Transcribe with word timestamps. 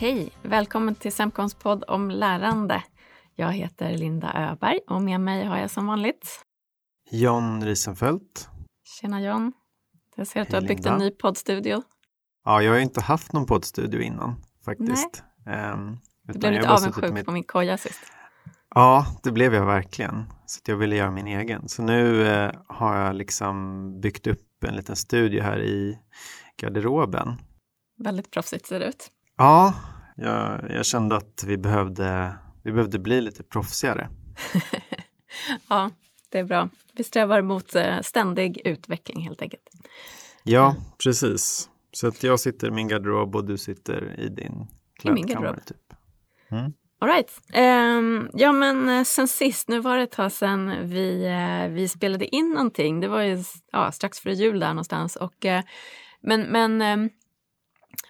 Hej! 0.00 0.32
Välkommen 0.42 0.94
till 0.94 1.12
Semcons 1.12 1.54
podd 1.54 1.84
om 1.88 2.10
lärande. 2.10 2.82
Jag 3.34 3.52
heter 3.52 3.98
Linda 3.98 4.32
Öberg 4.34 4.78
och 4.86 5.02
med 5.02 5.20
mig 5.20 5.44
har 5.44 5.58
jag 5.58 5.70
som 5.70 5.86
vanligt 5.86 6.44
John 7.10 7.64
Riesenfeldt. 7.64 8.48
Tjena 8.84 9.20
John! 9.20 9.52
Jag 10.16 10.26
ser 10.26 10.40
att 10.40 10.48
Hej, 10.48 10.50
du 10.50 10.56
har 10.56 10.68
byggt 10.68 10.84
Linda. 10.84 10.92
en 10.92 10.98
ny 10.98 11.10
poddstudio. 11.10 11.82
Ja, 12.44 12.62
jag 12.62 12.72
har 12.72 12.78
inte 12.78 13.00
haft 13.00 13.32
någon 13.32 13.46
poddstudio 13.46 14.00
innan 14.00 14.44
faktiskt. 14.64 15.22
Um, 15.74 15.98
Du 16.22 16.38
blev 16.38 16.52
lite 16.52 16.70
avundsjuk 16.70 17.26
på 17.26 17.32
min 17.32 17.44
koja 17.44 17.78
sist. 17.78 18.00
Ja, 18.74 19.06
det 19.22 19.32
blev 19.32 19.54
jag 19.54 19.66
verkligen. 19.66 20.24
Så 20.46 20.60
jag 20.66 20.76
ville 20.76 20.96
göra 20.96 21.10
min 21.10 21.26
egen. 21.26 21.68
Så 21.68 21.82
nu 21.82 22.26
eh, 22.26 22.52
har 22.66 22.96
jag 22.96 23.16
liksom 23.16 24.00
byggt 24.00 24.26
upp 24.26 24.64
en 24.64 24.76
liten 24.76 24.96
studio 24.96 25.42
här 25.42 25.62
i 25.62 25.98
garderoben. 26.56 27.34
Väldigt 27.98 28.30
proffsigt 28.30 28.66
ser 28.66 28.80
det 28.80 28.86
ut. 28.86 29.10
Ja, 29.40 29.74
jag, 30.16 30.70
jag 30.70 30.86
kände 30.86 31.16
att 31.16 31.44
vi 31.46 31.56
behövde, 31.56 32.34
vi 32.62 32.72
behövde 32.72 32.98
bli 32.98 33.20
lite 33.20 33.42
proffsigare. 33.42 34.08
Ja, 35.68 35.90
det 36.28 36.38
är 36.38 36.44
bra. 36.44 36.68
Vi 36.94 37.04
strävar 37.04 37.42
mot 37.42 37.74
eh, 37.74 38.00
ständig 38.00 38.60
utveckling 38.64 39.20
helt 39.22 39.42
enkelt. 39.42 39.62
Ja, 40.44 40.76
precis. 41.04 41.68
Så 41.92 42.06
att 42.08 42.22
jag 42.22 42.40
sitter 42.40 42.68
i 42.68 42.70
min 42.70 42.88
garderob 42.88 43.36
och 43.36 43.44
du 43.44 43.58
sitter 43.58 44.20
i 44.20 44.28
din 44.28 44.66
I 45.02 45.10
min 45.10 45.24
klädkammare. 45.24 45.46
garderob. 45.50 45.64
Typ. 45.66 45.94
Mm. 46.50 46.72
All 46.98 47.08
right. 47.08 47.40
Ehm, 47.52 48.30
ja, 48.32 48.52
men 48.52 48.88
eh, 48.88 49.04
sen 49.04 49.28
sist, 49.28 49.68
nu 49.68 49.80
var 49.80 49.96
det 49.96 50.02
ett 50.02 50.12
tag 50.12 50.32
sedan 50.32 50.88
vi, 50.88 51.26
eh, 51.26 51.68
vi 51.68 51.88
spelade 51.88 52.26
in 52.26 52.50
någonting. 52.50 53.00
Det 53.00 53.08
var 53.08 53.22
ju 53.22 53.44
ja, 53.72 53.92
strax 53.92 54.20
före 54.20 54.34
jul 54.34 54.60
där 54.60 54.68
någonstans. 54.68 55.16
Och, 55.16 55.44
eh, 55.46 55.62
men 56.20 56.42
men 56.42 56.82
eh, 56.82 57.10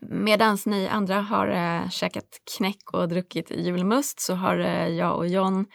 medan 0.00 0.58
ni 0.66 0.88
andra 0.88 1.20
har 1.20 1.48
eh, 1.48 1.88
käkat 1.88 2.24
knäck 2.56 2.90
och 2.92 3.08
druckit 3.08 3.50
julmust 3.50 4.20
så 4.20 4.34
har 4.34 4.58
eh, 4.58 4.88
jag 4.88 5.16
och 5.16 5.26
John 5.26 5.66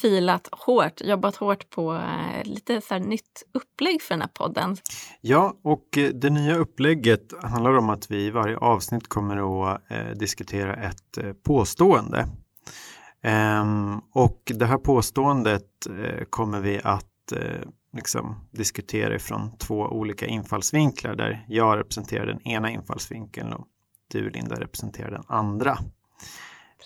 filat 0.00 0.48
hårt, 0.52 1.00
jobbat 1.00 1.36
hårt 1.36 1.70
på 1.70 1.94
eh, 1.94 2.44
lite 2.44 2.80
så 2.80 2.94
här 2.94 3.00
nytt 3.00 3.42
upplägg 3.54 4.02
för 4.02 4.14
den 4.14 4.20
här 4.20 4.28
podden. 4.28 4.76
Ja, 5.20 5.54
och 5.62 5.98
eh, 5.98 6.10
det 6.10 6.30
nya 6.30 6.56
upplägget 6.56 7.32
handlar 7.42 7.78
om 7.78 7.90
att 7.90 8.10
vi 8.10 8.26
i 8.26 8.30
varje 8.30 8.56
avsnitt 8.56 9.08
kommer 9.08 9.66
att 9.72 9.90
eh, 9.90 10.06
diskutera 10.06 10.74
ett 10.74 11.18
eh, 11.18 11.32
påstående. 11.32 12.28
Ehm, 13.22 14.00
och 14.12 14.52
det 14.54 14.66
här 14.66 14.78
påståendet 14.78 15.86
eh, 15.86 16.24
kommer 16.30 16.60
vi 16.60 16.80
att 16.84 17.32
eh, 17.32 17.68
liksom 17.96 18.48
diskutera 18.50 19.18
från 19.18 19.56
två 19.58 19.80
olika 19.80 20.26
infallsvinklar 20.26 21.14
där 21.14 21.44
jag 21.48 21.78
representerar 21.78 22.26
den 22.26 22.48
ena 22.48 22.70
infallsvinkeln 22.70 23.52
och 23.52 23.66
du 24.20 24.30
Linda 24.30 24.60
representerar 24.60 25.10
den 25.10 25.24
andra. 25.28 25.78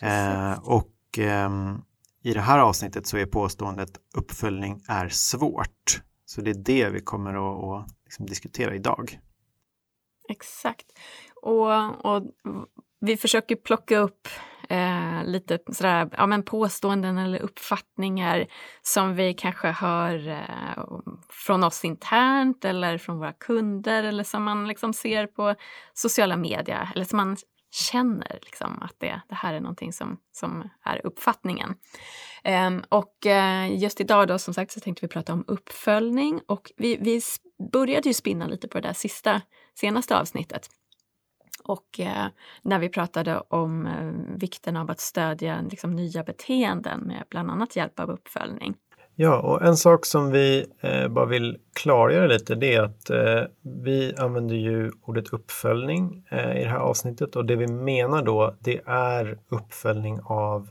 Eh, 0.02 0.58
och 0.68 0.94
ehm, 1.18 1.82
i 2.22 2.34
det 2.34 2.40
här 2.40 2.58
avsnittet 2.58 3.06
så 3.06 3.16
är 3.16 3.26
påståendet 3.26 3.90
uppföljning 4.14 4.82
är 4.88 5.08
svårt. 5.08 6.02
Så 6.24 6.40
det 6.40 6.50
är 6.50 6.54
det 6.54 6.90
vi 6.90 7.00
kommer 7.00 7.34
att, 7.34 7.64
att 7.64 7.94
liksom 8.04 8.26
diskutera 8.26 8.74
idag. 8.74 9.20
Exakt. 10.28 10.86
Och, 11.42 12.04
och 12.04 12.22
vi 13.00 13.16
försöker 13.16 13.56
plocka 13.56 13.98
upp 13.98 14.28
eh, 14.68 15.24
lite 15.24 15.58
sådär, 15.72 16.08
ja, 16.12 16.26
men 16.26 16.42
påståenden 16.42 17.18
eller 17.18 17.38
uppfattningar 17.38 18.46
som 18.82 19.14
vi 19.14 19.34
kanske 19.34 19.68
hör 19.68 20.28
eh, 20.28 20.84
från 21.30 21.64
oss 21.64 21.84
internt 21.84 22.64
eller 22.64 22.98
från 22.98 23.18
våra 23.18 23.32
kunder 23.32 24.04
eller 24.04 24.24
som 24.24 24.42
man 24.42 24.68
liksom 24.68 24.92
ser 24.92 25.26
på 25.26 25.54
sociala 25.94 26.36
medier 26.36 26.92
eller 26.94 27.04
som 27.04 27.16
man 27.16 27.36
känner 27.70 28.38
liksom, 28.42 28.82
att 28.82 28.94
det, 28.98 29.20
det 29.28 29.34
här 29.34 29.54
är 29.54 29.60
någonting 29.60 29.92
som, 29.92 30.18
som 30.32 30.68
är 30.84 31.06
uppfattningen. 31.06 31.74
Ehm, 32.44 32.82
och 32.88 33.26
eh, 33.26 33.78
just 33.82 34.00
idag 34.00 34.28
då 34.28 34.38
som 34.38 34.54
sagt 34.54 34.72
så 34.72 34.80
tänkte 34.80 35.06
vi 35.06 35.08
prata 35.08 35.32
om 35.32 35.44
uppföljning 35.46 36.40
och 36.46 36.72
vi, 36.76 36.96
vi 37.00 37.20
började 37.72 38.08
ju 38.08 38.14
spinna 38.14 38.46
lite 38.46 38.68
på 38.68 38.80
det 38.80 38.88
där 38.88 38.94
sista, 38.94 39.42
senaste 39.74 40.18
avsnittet. 40.18 40.70
Och 41.64 42.00
eh, 42.00 42.26
när 42.62 42.78
vi 42.78 42.88
pratade 42.88 43.42
om 43.48 43.86
eh, 43.86 44.36
vikten 44.38 44.76
av 44.76 44.90
att 44.90 45.00
stödja 45.00 45.60
liksom, 45.70 45.96
nya 45.96 46.22
beteenden 46.22 47.00
med 47.00 47.24
bland 47.30 47.50
annat 47.50 47.76
hjälp 47.76 48.00
av 48.00 48.10
uppföljning. 48.10 48.74
Ja, 49.20 49.38
och 49.40 49.62
en 49.62 49.76
sak 49.76 50.06
som 50.06 50.30
vi 50.30 50.66
eh, 50.80 51.08
bara 51.08 51.26
vill 51.26 51.58
klargöra 51.72 52.26
lite 52.26 52.54
det 52.54 52.74
är 52.74 52.82
att 52.82 53.10
eh, 53.10 53.42
vi 53.84 54.14
använder 54.18 54.56
ju 54.56 54.92
ordet 55.02 55.28
uppföljning 55.28 56.24
eh, 56.30 56.60
i 56.60 56.64
det 56.64 56.70
här 56.70 56.78
avsnittet 56.78 57.36
och 57.36 57.44
det 57.44 57.56
vi 57.56 57.66
menar 57.66 58.22
då 58.22 58.54
det 58.60 58.80
är 58.86 59.38
uppföljning 59.48 60.20
av 60.24 60.68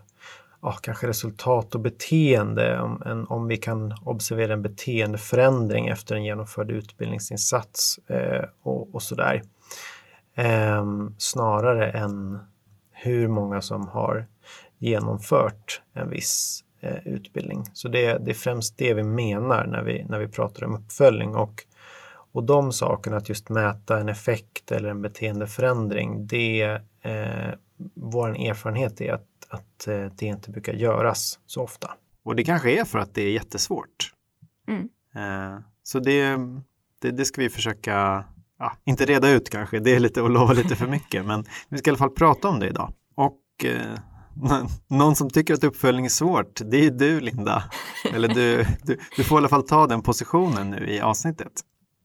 ja, 0.61 0.71
kanske 0.81 1.07
resultat 1.07 1.75
och 1.75 1.81
beteende. 1.81 2.79
Om, 2.79 3.03
en, 3.05 3.27
om 3.27 3.47
vi 3.47 3.57
kan 3.57 3.93
observera 4.05 4.53
en 4.53 4.61
beteendeförändring 4.61 5.87
efter 5.87 6.15
en 6.15 6.23
genomförd 6.23 6.71
utbildningsinsats 6.71 7.99
eh, 8.07 8.45
och, 8.63 8.95
och 8.95 9.01
sådär. 9.01 9.41
Ehm, 10.39 11.15
snarare 11.17 11.91
än 11.91 12.39
hur 12.91 13.27
många 13.27 13.61
som 13.61 13.87
har 13.87 14.27
genomfört 14.77 15.81
en 15.93 16.09
viss 16.09 16.63
eh, 16.79 17.07
utbildning. 17.07 17.65
Så 17.73 17.87
det, 17.87 18.17
det 18.17 18.31
är 18.31 18.35
främst 18.35 18.77
det 18.77 18.93
vi 18.93 19.03
menar 19.03 19.67
när 19.67 19.83
vi, 19.83 20.03
när 20.03 20.19
vi 20.19 20.27
pratar 20.27 20.65
om 20.65 20.75
uppföljning. 20.75 21.35
Och, 21.35 21.65
och 22.31 22.43
de 22.43 22.73
sakerna, 22.73 23.17
att 23.17 23.29
just 23.29 23.49
mäta 23.49 23.99
en 23.99 24.09
effekt 24.09 24.71
eller 24.71 24.89
en 24.89 25.01
beteendeförändring, 25.01 26.27
det 26.27 26.81
eh, 27.01 27.53
vår 27.93 28.29
erfarenhet 28.29 29.01
är 29.01 29.13
att, 29.13 29.27
att 29.49 29.87
eh, 29.87 30.05
det 30.15 30.25
inte 30.25 30.51
brukar 30.51 30.73
göras 30.73 31.39
så 31.45 31.63
ofta. 31.63 31.91
Och 32.23 32.35
det 32.35 32.43
kanske 32.43 32.79
är 32.79 32.85
för 32.85 32.99
att 32.99 33.13
det 33.13 33.21
är 33.21 33.31
jättesvårt. 33.31 34.13
Mm. 34.67 34.89
Eh, 35.15 35.59
så 35.83 35.99
det, 35.99 36.37
det, 36.99 37.11
det 37.11 37.25
ska 37.25 37.41
vi 37.41 37.49
försöka, 37.49 38.23
ja, 38.59 38.73
inte 38.85 39.05
reda 39.05 39.29
ut 39.29 39.49
kanske, 39.49 39.79
det 39.79 39.95
är 39.95 39.99
lite 39.99 40.23
att 40.23 40.31
lova 40.31 40.53
lite 40.53 40.75
för 40.75 40.87
mycket, 40.87 41.25
men 41.25 41.45
vi 41.69 41.77
ska 41.77 41.89
i 41.89 41.91
alla 41.91 41.97
fall 41.97 42.09
prata 42.09 42.47
om 42.47 42.59
det 42.59 42.67
idag. 42.67 42.93
Och 43.15 43.65
eh, 43.65 43.99
någon 44.87 45.15
som 45.15 45.29
tycker 45.29 45.53
att 45.53 45.63
uppföljning 45.63 46.05
är 46.05 46.09
svårt, 46.09 46.61
det 46.65 46.85
är 46.85 46.91
du 46.91 47.19
Linda. 47.19 47.63
Eller 48.13 48.27
du, 48.27 48.65
du, 48.83 48.99
du 49.15 49.23
får 49.23 49.37
i 49.37 49.39
alla 49.39 49.49
fall 49.49 49.67
ta 49.67 49.87
den 49.87 50.01
positionen 50.01 50.69
nu 50.69 50.89
i 50.89 50.99
avsnittet. 50.99 51.51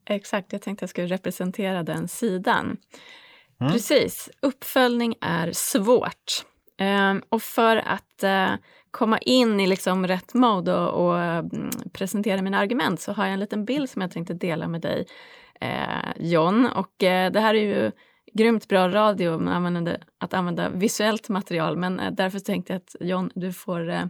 Exakt, 0.09 0.53
jag 0.53 0.61
tänkte 0.61 0.83
jag 0.83 0.89
skulle 0.89 1.07
representera 1.07 1.83
den 1.83 2.07
sidan. 2.07 2.77
Mm. 3.61 3.73
Precis, 3.73 4.29
uppföljning 4.41 5.15
är 5.21 5.51
svårt. 5.51 6.45
Ehm, 6.77 7.21
och 7.29 7.41
för 7.41 7.77
att 7.77 8.23
eh, 8.23 8.51
komma 8.91 9.17
in 9.17 9.59
i 9.59 9.67
liksom 9.67 10.07
rätt 10.07 10.33
mode 10.33 10.73
och, 10.73 11.07
och 11.07 11.19
mm, 11.19 11.69
presentera 11.93 12.41
mina 12.41 12.57
argument 12.57 13.01
så 13.01 13.13
har 13.13 13.25
jag 13.25 13.33
en 13.33 13.39
liten 13.39 13.65
bild 13.65 13.89
som 13.89 14.01
jag 14.01 14.11
tänkte 14.11 14.33
dela 14.33 14.67
med 14.67 14.81
dig, 14.81 15.05
eh, 15.63 16.13
John. 16.19 16.65
Och 16.65 17.03
eh, 17.03 17.31
det 17.31 17.39
här 17.39 17.53
är 17.55 17.59
ju 17.61 17.91
grymt 18.33 18.67
bra 18.67 18.89
radio 18.89 19.39
med 19.39 19.55
användande, 19.55 19.97
att 20.17 20.33
använda 20.33 20.69
visuellt 20.69 21.29
material 21.29 21.77
men 21.77 21.99
eh, 21.99 22.11
därför 22.11 22.39
tänkte 22.39 22.73
jag 22.73 22.77
att 22.77 22.95
John, 22.99 23.31
du 23.35 23.53
får 23.53 23.89
eh, 23.89 24.05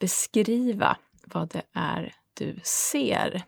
beskriva 0.00 0.96
vad 1.24 1.48
det 1.48 1.62
är 1.74 2.12
du 2.34 2.60
ser 2.62 3.42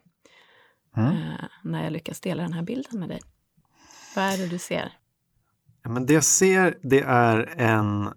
Mm. 0.97 1.13
eh, 1.13 1.45
när 1.63 1.83
jag 1.83 1.93
lyckas 1.93 2.21
dela 2.21 2.43
den 2.43 2.53
här 2.53 2.63
bilden 2.63 3.01
med 3.01 3.09
dig. 3.09 3.21
Vad 4.17 4.25
är 4.25 4.39
det 4.39 4.47
du 4.47 4.59
ser? 4.59 4.93
Ja, 5.83 5.91
Men 5.91 6.07
det 6.07 6.13
jag 6.13 6.25
ser 6.25 6.79
det 6.83 7.01
är 7.01 7.55
en 7.57 8.09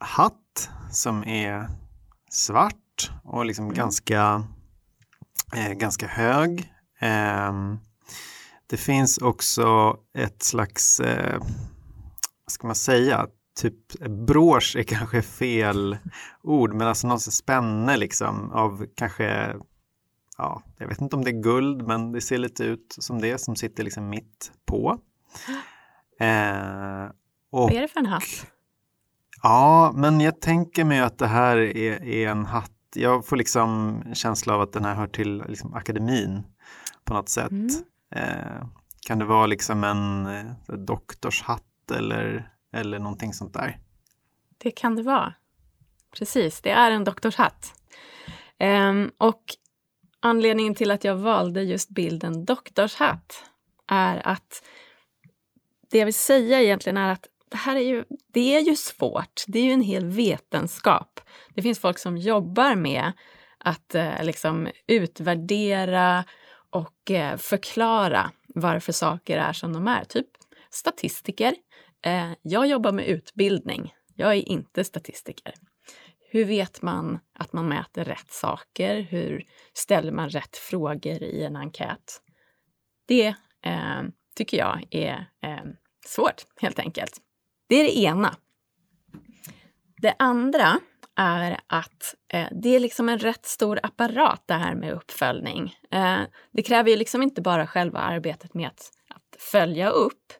hatt 0.00 0.70
som 0.90 1.24
är 1.24 1.68
svart 2.30 3.10
och 3.24 3.46
liksom 3.46 3.74
ganska, 3.74 4.44
eh, 5.54 5.72
ganska 5.72 6.06
hög. 6.06 6.72
Ehm, 7.00 7.78
det 8.66 8.76
finns 8.76 9.18
också 9.18 9.96
ett 10.18 10.42
slags, 10.42 11.00
eh, 11.00 11.38
vad 12.44 12.52
ska 12.52 12.66
man 12.66 12.76
säga, 12.76 13.26
typ 13.60 13.98
brosch 14.26 14.76
är 14.76 14.82
kanske 14.82 15.22
fel 15.22 15.98
ord, 16.42 16.74
men 16.74 16.88
alltså 16.88 17.06
någon 17.06 17.20
spänne 17.20 17.96
liksom 17.96 18.50
av 18.50 18.86
kanske, 18.94 19.56
ja, 20.38 20.62
jag 20.78 20.88
vet 20.88 21.00
inte 21.00 21.16
om 21.16 21.24
det 21.24 21.30
är 21.30 21.42
guld, 21.42 21.86
men 21.86 22.12
det 22.12 22.20
ser 22.20 22.38
lite 22.38 22.64
ut 22.64 22.96
som 22.98 23.20
det 23.20 23.38
som 23.38 23.56
sitter 23.56 23.84
liksom 23.84 24.08
mitt 24.08 24.52
på. 24.66 24.98
Eh, 26.20 27.10
och, 27.50 27.62
Vad 27.62 27.72
är 27.72 27.80
det 27.80 27.88
för 27.88 28.00
en 28.00 28.06
hatt? 28.06 28.46
Ja, 29.42 29.92
men 29.94 30.20
jag 30.20 30.40
tänker 30.40 30.84
mig 30.84 31.00
att 31.00 31.18
det 31.18 31.26
här 31.26 31.56
är, 31.56 32.04
är 32.04 32.28
en 32.28 32.44
hatt. 32.44 32.72
Jag 32.94 33.26
får 33.26 33.36
liksom 33.36 34.02
en 34.06 34.14
känsla 34.14 34.54
av 34.54 34.60
att 34.60 34.72
den 34.72 34.84
här 34.84 34.94
hör 34.94 35.06
till 35.06 35.44
liksom 35.48 35.74
akademin 35.74 36.42
på 37.04 37.14
något 37.14 37.28
sätt. 37.28 37.50
Mm. 37.50 37.68
Eh, 38.16 38.66
kan 39.06 39.18
det 39.18 39.24
vara 39.24 39.46
liksom 39.46 39.84
en 39.84 40.26
eh, 40.26 40.76
doktorshatt 40.76 41.90
eller, 41.96 42.50
eller 42.72 42.98
någonting 42.98 43.32
sånt 43.32 43.54
där? 43.54 43.78
Det 44.58 44.70
kan 44.70 44.96
det 44.96 45.02
vara. 45.02 45.34
Precis, 46.18 46.60
det 46.60 46.70
är 46.70 46.90
en 46.90 47.04
doktorshatt. 47.04 47.74
Ehm, 48.58 49.10
och 49.18 49.42
anledningen 50.20 50.74
till 50.74 50.90
att 50.90 51.04
jag 51.04 51.16
valde 51.16 51.62
just 51.62 51.88
bilden 51.88 52.44
doktorshatt 52.44 53.44
är 53.86 54.26
att 54.28 54.64
det 55.90 55.98
jag 55.98 56.04
vill 56.04 56.14
säga 56.14 56.62
egentligen 56.62 56.96
är 56.96 57.12
att 57.12 57.26
det 57.50 57.56
här 57.56 57.76
är 57.76 57.80
ju, 57.80 58.04
det 58.32 58.56
är 58.56 58.60
ju 58.60 58.76
svårt. 58.76 59.44
Det 59.46 59.58
är 59.58 59.64
ju 59.64 59.72
en 59.72 59.82
hel 59.82 60.06
vetenskap. 60.06 61.20
Det 61.54 61.62
finns 61.62 61.78
folk 61.78 61.98
som 61.98 62.16
jobbar 62.18 62.74
med 62.74 63.12
att 63.58 63.94
eh, 63.94 64.22
liksom 64.24 64.68
utvärdera 64.86 66.24
och 66.76 67.10
eh, 67.10 67.36
förklara 67.36 68.30
varför 68.48 68.92
saker 68.92 69.38
är 69.38 69.52
som 69.52 69.72
de 69.72 69.88
är. 69.88 70.04
Typ 70.04 70.26
statistiker. 70.70 71.54
Eh, 72.04 72.32
jag 72.42 72.66
jobbar 72.66 72.92
med 72.92 73.06
utbildning. 73.06 73.94
Jag 74.14 74.30
är 74.30 74.48
inte 74.48 74.84
statistiker. 74.84 75.54
Hur 76.30 76.44
vet 76.44 76.82
man 76.82 77.18
att 77.38 77.52
man 77.52 77.68
mäter 77.68 78.04
rätt 78.04 78.30
saker? 78.30 79.00
Hur 79.00 79.44
ställer 79.74 80.12
man 80.12 80.28
rätt 80.28 80.56
frågor 80.56 81.22
i 81.22 81.44
en 81.44 81.56
enkät? 81.56 82.22
Det 83.06 83.34
eh, 83.62 84.02
tycker 84.36 84.58
jag 84.58 84.84
är 84.90 85.30
eh, 85.42 85.64
svårt, 86.06 86.46
helt 86.60 86.78
enkelt. 86.78 87.20
Det 87.68 87.76
är 87.76 87.84
det 87.84 87.98
ena. 87.98 88.36
Det 90.02 90.14
andra 90.18 90.80
är 91.16 91.60
att 91.66 92.14
eh, 92.32 92.46
det 92.62 92.76
är 92.76 92.80
liksom 92.80 93.08
en 93.08 93.18
rätt 93.18 93.46
stor 93.46 93.80
apparat 93.82 94.42
det 94.46 94.54
här 94.54 94.74
med 94.74 94.92
uppföljning. 94.92 95.74
Eh, 95.90 96.20
det 96.52 96.62
kräver 96.62 96.90
ju 96.90 96.96
liksom 96.96 97.22
inte 97.22 97.42
bara 97.42 97.66
själva 97.66 97.98
arbetet 97.98 98.54
med 98.54 98.66
att, 98.66 98.90
att, 99.14 99.42
följa 99.42 99.90
upp 99.90 100.32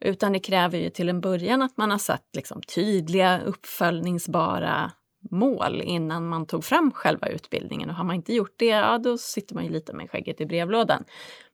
utan 0.00 0.32
det 0.32 0.40
kräver 0.40 0.78
ju 0.78 0.90
till 0.90 1.08
en 1.08 1.20
början 1.20 1.62
att 1.62 1.76
man 1.76 1.90
har 1.90 1.98
satt 1.98 2.28
liksom 2.36 2.62
tydliga 2.62 3.40
uppföljningsbara 3.40 4.92
mål 5.30 5.82
innan 5.84 6.28
man 6.28 6.46
tog 6.46 6.64
fram 6.64 6.90
själva 6.90 7.28
utbildningen. 7.28 7.90
Och 7.90 7.96
har 7.96 8.04
man 8.04 8.16
inte 8.16 8.34
gjort 8.34 8.54
det, 8.56 8.66
ja 8.66 8.98
då 8.98 9.18
sitter 9.18 9.54
man 9.54 9.64
ju 9.64 9.70
lite 9.70 9.92
med 9.92 10.10
skägget 10.10 10.40
i 10.40 10.46
brevlådan. 10.46 11.04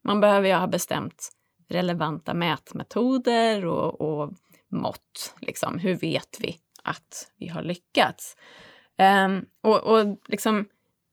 Man 0.05 0.21
behöver 0.21 0.49
ju 0.49 0.55
ha 0.55 0.67
bestämt 0.67 1.31
relevanta 1.69 2.35
mätmetoder 2.35 3.67
och, 3.67 4.01
och 4.01 4.33
mått. 4.71 5.35
Liksom. 5.41 5.79
Hur 5.79 5.95
vet 5.95 6.37
vi 6.41 6.57
att 6.85 7.33
vi 7.37 7.49
har 7.49 7.63
lyckats? 7.63 8.37
Um, 9.27 9.47
och, 9.63 9.79
och, 9.79 10.19
liksom, 10.29 10.69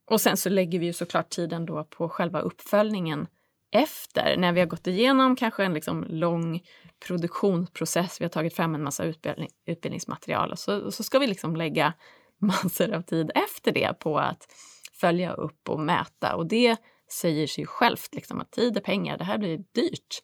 och 0.06 0.22
sen 0.22 0.38
så 0.38 0.50
lägger 0.50 0.80
vi 0.80 0.86
ju 0.86 0.94
såklart 0.94 1.30
tiden 1.30 1.66
då 1.66 1.84
på 1.84 2.10
själva 2.10 2.40
uppföljningen 2.40 3.28
efter, 3.72 4.38
när 4.38 4.54
vi 4.54 4.60
har 4.60 4.68
gått 4.68 4.88
igenom 4.88 5.36
kanske 5.36 5.64
en 5.64 5.74
liksom 5.74 6.06
lång 6.10 6.62
produktionsprocess, 7.08 8.22
vi 8.22 8.26
har 8.26 8.30
tagit 8.30 8.56
fram 8.56 8.76
en 8.76 8.84
massa 8.84 9.04
utbildning, 9.04 9.50
utbildningsmaterial 9.66 10.52
och 10.52 10.60
så, 10.60 10.86
och 10.86 10.94
så 10.94 11.04
ska 11.04 11.20
vi 11.20 11.28
liksom 11.28 11.56
lägga 11.56 11.94
massor 12.38 12.94
av 12.94 13.02
tid 13.02 13.32
efter 13.36 13.72
det 13.72 14.00
på 14.00 14.20
att 14.20 14.48
följa 14.94 15.34
upp 15.34 15.70
och 15.70 15.80
mäta. 15.80 16.36
Och 16.36 16.48
det 16.48 16.78
säger 17.12 17.48
sig 17.48 17.66
självt 17.66 18.16
liksom, 18.16 18.42
att 18.42 18.52
tid 18.52 18.78
är 18.78 18.82
pengar, 18.82 19.18
det 19.18 19.24
här 19.24 19.38
blir 19.38 19.58
dyrt. 19.58 20.24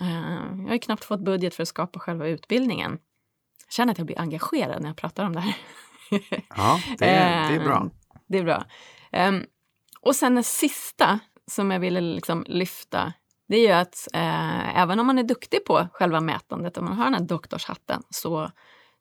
Uh, 0.00 0.60
jag 0.60 0.66
har 0.66 0.72
ju 0.72 0.78
knappt 0.78 1.04
fått 1.04 1.20
budget 1.20 1.54
för 1.54 1.62
att 1.62 1.68
skapa 1.68 1.98
själva 1.98 2.26
utbildningen. 2.26 2.98
Känner 3.70 3.92
att 3.92 3.98
jag 3.98 4.06
blir 4.06 4.20
engagerad 4.20 4.82
när 4.82 4.88
jag 4.88 4.96
pratar 4.96 5.24
om 5.24 5.32
det 5.32 5.40
här. 5.40 5.56
ja, 6.56 6.80
det, 6.98 7.04
är, 7.06 7.50
det 7.50 7.56
är 7.56 7.64
bra. 7.64 7.82
Uh, 7.82 7.90
det 8.26 8.38
är 8.38 8.44
bra. 8.44 8.64
Um, 9.12 9.44
och 10.00 10.16
sen 10.16 10.34
det 10.34 10.42
sista 10.42 11.18
som 11.50 11.70
jag 11.70 11.80
ville 11.80 12.00
liksom 12.00 12.44
lyfta, 12.48 13.12
det 13.48 13.56
är 13.56 13.68
ju 13.68 13.72
att 13.72 14.08
uh, 14.14 14.78
även 14.78 15.00
om 15.00 15.06
man 15.06 15.18
är 15.18 15.22
duktig 15.22 15.64
på 15.64 15.88
själva 15.92 16.20
mätandet, 16.20 16.78
om 16.78 16.84
man 16.84 16.96
har 16.96 17.04
den 17.04 17.14
här 17.14 17.20
doktorshatten, 17.20 18.02
så 18.10 18.50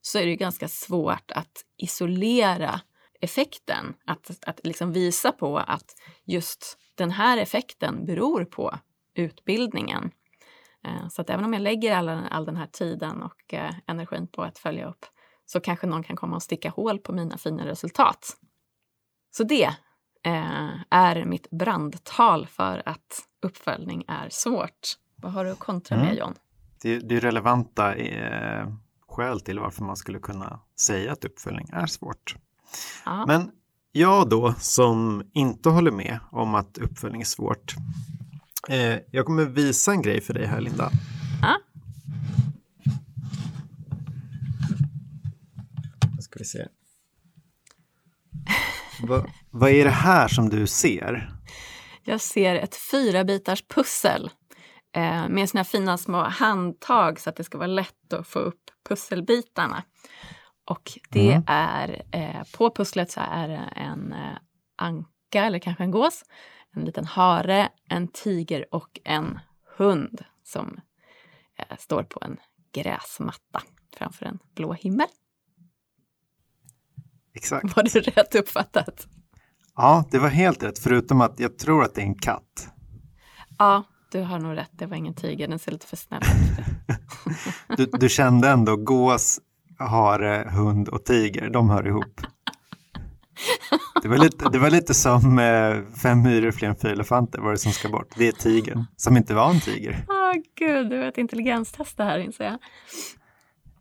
så 0.05 0.19
är 0.19 0.25
det 0.25 0.35
ganska 0.35 0.67
svårt 0.67 1.31
att 1.31 1.65
isolera 1.77 2.81
effekten. 3.21 3.93
Att, 4.05 4.31
att 4.47 4.59
liksom 4.63 4.91
visa 4.91 5.31
på 5.31 5.57
att 5.57 5.95
just 6.25 6.77
den 6.95 7.11
här 7.11 7.37
effekten 7.37 8.05
beror 8.05 8.45
på 8.45 8.79
utbildningen. 9.15 10.11
Eh, 10.85 11.07
så 11.09 11.21
att 11.21 11.29
även 11.29 11.45
om 11.45 11.53
jag 11.53 11.61
lägger 11.61 11.95
all, 11.95 12.09
all 12.09 12.45
den 12.45 12.55
här 12.55 12.67
tiden 12.67 13.23
och 13.23 13.53
eh, 13.53 13.73
energin 13.87 14.27
på 14.27 14.43
att 14.43 14.57
följa 14.57 14.89
upp 14.89 15.05
så 15.45 15.59
kanske 15.59 15.87
någon 15.87 16.03
kan 16.03 16.15
komma 16.15 16.35
och 16.35 16.43
sticka 16.43 16.69
hål 16.69 16.99
på 16.99 17.13
mina 17.13 17.37
fina 17.37 17.65
resultat. 17.65 18.37
Så 19.31 19.43
det 19.43 19.69
eh, 20.23 20.69
är 20.89 21.25
mitt 21.25 21.49
brandtal 21.49 22.47
för 22.47 22.83
att 22.85 23.21
uppföljning 23.41 24.03
är 24.07 24.29
svårt. 24.29 24.97
Vad 25.15 25.31
har 25.31 25.45
du 25.45 25.51
att 25.51 25.59
kontra 25.59 25.97
med 25.97 26.05
mm. 26.05 26.17
John? 26.17 26.33
Det, 26.81 26.99
det 26.99 27.15
är 27.15 27.21
relevanta 27.21 27.95
eh, 27.95 28.67
skäl 29.07 29.41
till 29.41 29.59
varför 29.59 29.83
man 29.83 29.97
skulle 29.97 30.19
kunna 30.19 30.59
säga 30.79 31.11
att 31.11 31.25
uppföljning 31.25 31.69
är 31.73 31.85
svårt. 31.85 32.35
Ja. 33.05 33.25
Men 33.25 33.51
jag 33.91 34.29
då 34.29 34.53
som 34.57 35.23
inte 35.33 35.69
håller 35.69 35.91
med 35.91 36.19
om 36.31 36.55
att 36.55 36.77
uppföljning 36.77 37.21
är 37.21 37.25
svårt. 37.25 37.75
Eh, 38.69 38.97
jag 39.11 39.25
kommer 39.25 39.45
visa 39.45 39.91
en 39.91 40.01
grej 40.01 40.21
för 40.21 40.33
dig 40.33 40.45
här 40.45 40.61
Linda. 40.61 40.91
Ja. 41.41 41.57
ska 46.19 46.39
vi 46.39 46.45
se. 46.45 46.67
Va, 49.07 49.25
vad 49.51 49.69
är 49.69 49.83
det 49.83 49.89
här 49.89 50.27
som 50.27 50.49
du 50.49 50.67
ser? 50.67 51.31
Jag 52.03 52.21
ser 52.21 52.55
ett 52.55 52.75
fyra 52.75 53.23
bitars 53.23 53.63
pussel 53.67 54.29
eh, 54.95 55.29
med 55.29 55.49
såna 55.49 55.63
fina 55.63 55.97
små 55.97 56.17
handtag 56.17 57.19
så 57.19 57.29
att 57.29 57.35
det 57.35 57.43
ska 57.43 57.57
vara 57.57 57.67
lätt 57.67 58.13
att 58.13 58.27
få 58.27 58.39
upp 58.39 58.61
pusselbitarna. 58.89 59.83
Och 60.65 60.91
det 61.09 61.31
mm. 61.31 61.43
är, 61.47 62.03
eh, 62.11 62.43
på 62.57 62.71
pusslet 62.71 63.11
så 63.11 63.21
är 63.31 63.47
det 63.47 63.69
en 63.75 64.13
eh, 64.13 64.37
anka 64.77 65.45
eller 65.45 65.59
kanske 65.59 65.83
en 65.83 65.91
gås, 65.91 66.23
en 66.75 66.85
liten 66.85 67.05
hare, 67.05 67.69
en 67.89 68.07
tiger 68.07 68.65
och 68.71 68.99
en 69.03 69.39
hund 69.77 70.23
som 70.43 70.79
eh, 71.57 71.77
står 71.77 72.03
på 72.03 72.19
en 72.21 72.37
gräsmatta 72.73 73.61
framför 73.97 74.25
en 74.25 74.39
blå 74.55 74.73
himmel. 74.73 75.07
Exakt. 77.33 77.75
Var 77.75 77.83
det 77.83 77.99
rätt 78.17 78.35
uppfattat? 78.35 79.07
Ja, 79.75 80.05
det 80.11 80.19
var 80.19 80.29
helt 80.29 80.63
rätt, 80.63 80.79
förutom 80.79 81.21
att 81.21 81.39
jag 81.39 81.57
tror 81.57 81.83
att 81.83 81.95
det 81.95 82.01
är 82.01 82.05
en 82.05 82.19
katt. 82.19 82.69
Ja, 83.57 83.83
du 84.11 84.21
har 84.21 84.39
nog 84.39 84.57
rätt, 84.57 84.69
det 84.71 84.85
var 84.85 84.97
ingen 84.97 85.13
tiger, 85.13 85.47
den 85.47 85.59
ser 85.59 85.71
lite 85.71 85.87
för 85.87 85.97
snäll 85.97 86.21
ut. 86.21 87.77
du, 87.77 87.85
du 87.99 88.09
kände 88.09 88.49
ändå 88.49 88.75
gås, 88.75 89.39
hare, 89.79 90.49
hund 90.53 90.87
och 90.89 91.05
tiger, 91.05 91.49
de 91.49 91.69
hör 91.69 91.87
ihop. 91.87 92.21
Det 94.01 94.07
var 94.07 94.17
lite, 94.17 94.49
det 94.49 94.59
var 94.59 94.69
lite 94.69 94.93
som 94.93 95.39
eh, 95.39 95.97
fem 96.01 96.21
myror 96.21 96.51
fler 96.51 96.69
än 96.69 96.75
fyra 96.75 96.91
elefanter, 96.91 97.39
vad 97.39 97.53
det 97.53 97.57
som 97.57 97.71
ska 97.71 97.89
bort? 97.89 98.13
Det 98.17 98.27
är 98.27 98.31
tigern, 98.31 98.85
som 98.95 99.17
inte 99.17 99.33
var 99.33 99.49
en 99.49 99.59
tiger. 99.59 100.05
Åh 100.07 100.15
oh, 100.15 100.33
gud, 100.59 100.89
det 100.89 100.97
var 100.97 101.05
ett 101.05 101.17
intelligenstest 101.17 101.97
det 101.97 102.03
här 102.03 102.19
inser 102.19 102.43
jag. 102.43 102.57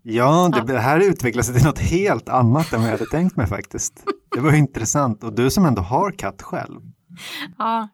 Ja, 0.03 0.51
det, 0.55 0.73
det 0.73 0.81
här 0.81 1.01
utvecklas 1.01 1.53
till 1.55 1.65
något 1.65 1.79
helt 1.79 2.29
annat 2.29 2.73
än 2.73 2.81
vad 2.81 2.89
jag 2.89 2.99
hade 2.99 3.11
tänkt 3.11 3.37
mig 3.37 3.47
faktiskt. 3.47 4.05
Det 4.31 4.41
var 4.41 4.53
intressant 4.53 5.25
och 5.25 5.33
du 5.33 5.51
som 5.51 5.65
ändå 5.65 5.83
har 5.83 6.11
katt 6.11 6.43
själv. 6.43 6.81
Ja, 7.59 7.89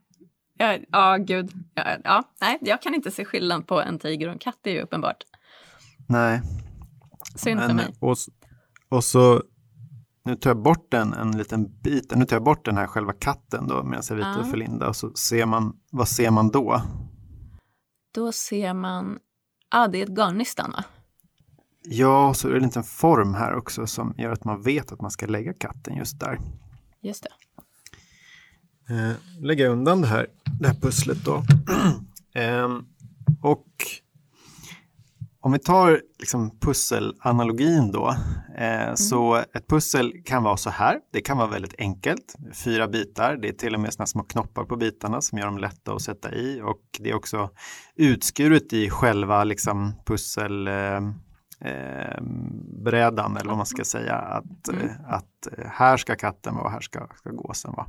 Ja, 0.61 0.78
ja 0.90 1.16
gud. 1.16 1.52
Ja, 1.75 1.85
ja, 2.04 2.23
nej, 2.40 2.59
jag 2.61 2.83
kan 2.83 2.94
inte 2.94 3.11
se 3.11 3.25
skillnad 3.25 3.66
på 3.66 3.80
en 3.80 3.99
tiger 3.99 4.26
och 4.26 4.33
en 4.33 4.38
katt, 4.38 4.59
det 4.62 4.71
är 4.71 4.75
ju 4.75 4.80
uppenbart. 4.80 5.25
Nej. 6.06 6.40
Synd 7.37 7.61
för 7.61 7.75
mig. 7.75 7.94
Och, 8.00 8.16
och 8.88 9.04
så, 9.04 9.42
nu 10.30 10.37
tar 10.37 10.50
jag 10.50 10.62
bort 10.62 10.94
en, 10.94 11.12
en 11.12 11.38
liten 11.38 11.80
bit, 11.82 12.14
nu 12.16 12.25
tar 12.25 12.37
jag 12.37 12.42
bort 12.44 12.64
den 12.64 12.76
här 12.76 12.87
själva 12.87 13.12
katten 13.12 13.66
då 13.66 13.82
medan 13.82 14.02
jag 14.08 14.16
visar 14.16 14.38
ja. 14.38 14.44
för 14.44 14.56
Linda 14.56 14.88
och 14.88 14.96
så 14.96 15.12
ser 15.14 15.46
man, 15.46 15.76
vad 15.90 16.08
ser 16.08 16.30
man 16.30 16.50
då? 16.50 16.82
Då 18.14 18.32
ser 18.32 18.75
man, 18.75 19.18
ja 19.70 19.84
ah, 19.84 19.88
det 19.88 19.99
är 19.99 20.02
ett 20.02 20.08
garnnystan 20.18 20.70
va? 20.70 20.84
Ja, 21.82 22.34
så 22.34 22.49
är 22.49 22.52
det 22.52 22.58
en 22.58 22.62
liten 22.62 22.82
form 22.82 23.34
här 23.34 23.54
också 23.54 23.87
som 23.87 24.14
gör 24.18 24.32
att 24.32 24.44
man 24.44 24.62
vet 24.62 24.92
att 24.92 25.00
man 25.00 25.10
ska 25.10 25.26
lägga 25.26 25.52
katten 25.52 25.96
just 25.96 26.20
där. 26.20 26.38
Just 27.00 27.22
det 27.22 27.30
eh, 28.94 29.12
lägga 29.40 29.68
undan 29.68 30.00
det 30.00 30.06
här, 30.06 30.26
det 30.60 30.66
här 30.66 30.75
pusslet 30.75 31.25
då. 31.25 31.44
eh, 32.40 32.68
och 33.42 33.66
om 35.42 35.52
vi 35.52 35.59
tar 35.59 36.00
liksom 36.18 36.59
pusselanalogin 36.59 37.92
då, 37.92 38.09
eh, 38.56 38.82
mm. 38.82 38.97
så 38.97 39.35
ett 39.37 39.68
pussel 39.68 40.12
kan 40.25 40.42
vara 40.42 40.56
så 40.56 40.70
här. 40.70 40.99
Det 41.12 41.20
kan 41.20 41.37
vara 41.37 41.49
väldigt 41.49 41.75
enkelt, 41.78 42.37
fyra 42.64 42.88
bitar. 42.88 43.37
Det 43.37 43.49
är 43.49 43.52
till 43.52 43.75
och 43.75 43.80
med 43.80 43.92
såna 43.92 44.06
små 44.06 44.23
knoppar 44.23 44.64
på 44.64 44.76
bitarna 44.76 45.20
som 45.20 45.38
gör 45.38 45.47
dem 45.47 45.59
lätta 45.59 45.92
att 45.92 46.02
sätta 46.02 46.35
i 46.35 46.61
och 46.64 46.82
det 46.99 47.11
är 47.11 47.14
också 47.14 47.50
utskuret 47.97 48.73
i 48.73 48.90
själva 48.90 49.44
liksom 49.44 49.94
pussel 50.06 50.68
eh, 50.68 50.97
eh, 51.61 52.23
brädan 52.85 53.37
eller 53.37 53.49
vad 53.49 53.56
man 53.56 53.66
ska 53.66 53.85
säga. 53.85 54.14
Att, 54.14 54.68
mm. 54.68 54.87
Eh, 54.87 54.92
att 55.09 55.49
här 55.66 55.97
ska 55.97 56.16
katten 56.16 56.54
vara, 56.54 56.68
här 56.68 56.80
ska, 56.80 57.09
ska 57.16 57.30
gåsen 57.30 57.73
vara. 57.73 57.87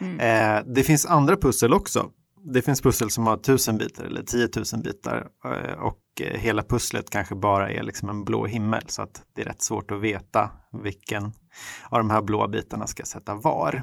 Mm. 0.00 0.20
Eh, 0.20 0.64
det 0.74 0.82
finns 0.82 1.06
andra 1.06 1.36
pussel 1.36 1.74
också. 1.74 2.10
Det 2.44 2.62
finns 2.62 2.80
pussel 2.80 3.10
som 3.10 3.26
har 3.26 3.36
tusen 3.36 3.78
bitar 3.78 4.04
eller 4.04 4.22
tiotusen 4.22 4.82
bitar 4.82 5.28
eh, 5.44 5.82
och 6.20 6.38
hela 6.38 6.62
pusslet 6.62 7.10
kanske 7.10 7.34
bara 7.34 7.70
är 7.70 7.82
liksom 7.82 8.08
en 8.08 8.24
blå 8.24 8.46
himmel 8.46 8.82
så 8.86 9.02
att 9.02 9.22
det 9.34 9.42
är 9.42 9.46
rätt 9.46 9.62
svårt 9.62 9.90
att 9.90 10.00
veta 10.00 10.50
vilken 10.72 11.24
av 11.88 11.98
de 11.98 12.10
här 12.10 12.22
blå 12.22 12.48
bitarna 12.48 12.86
ska 12.86 13.04
sätta 13.04 13.34
var. 13.34 13.82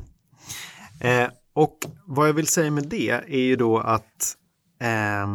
Eh, 1.01 1.27
och 1.53 1.77
vad 2.05 2.27
jag 2.27 2.33
vill 2.33 2.47
säga 2.47 2.71
med 2.71 2.87
det 2.87 3.09
är 3.09 3.41
ju 3.41 3.55
då 3.55 3.79
att 3.79 4.35
eh, 4.81 5.27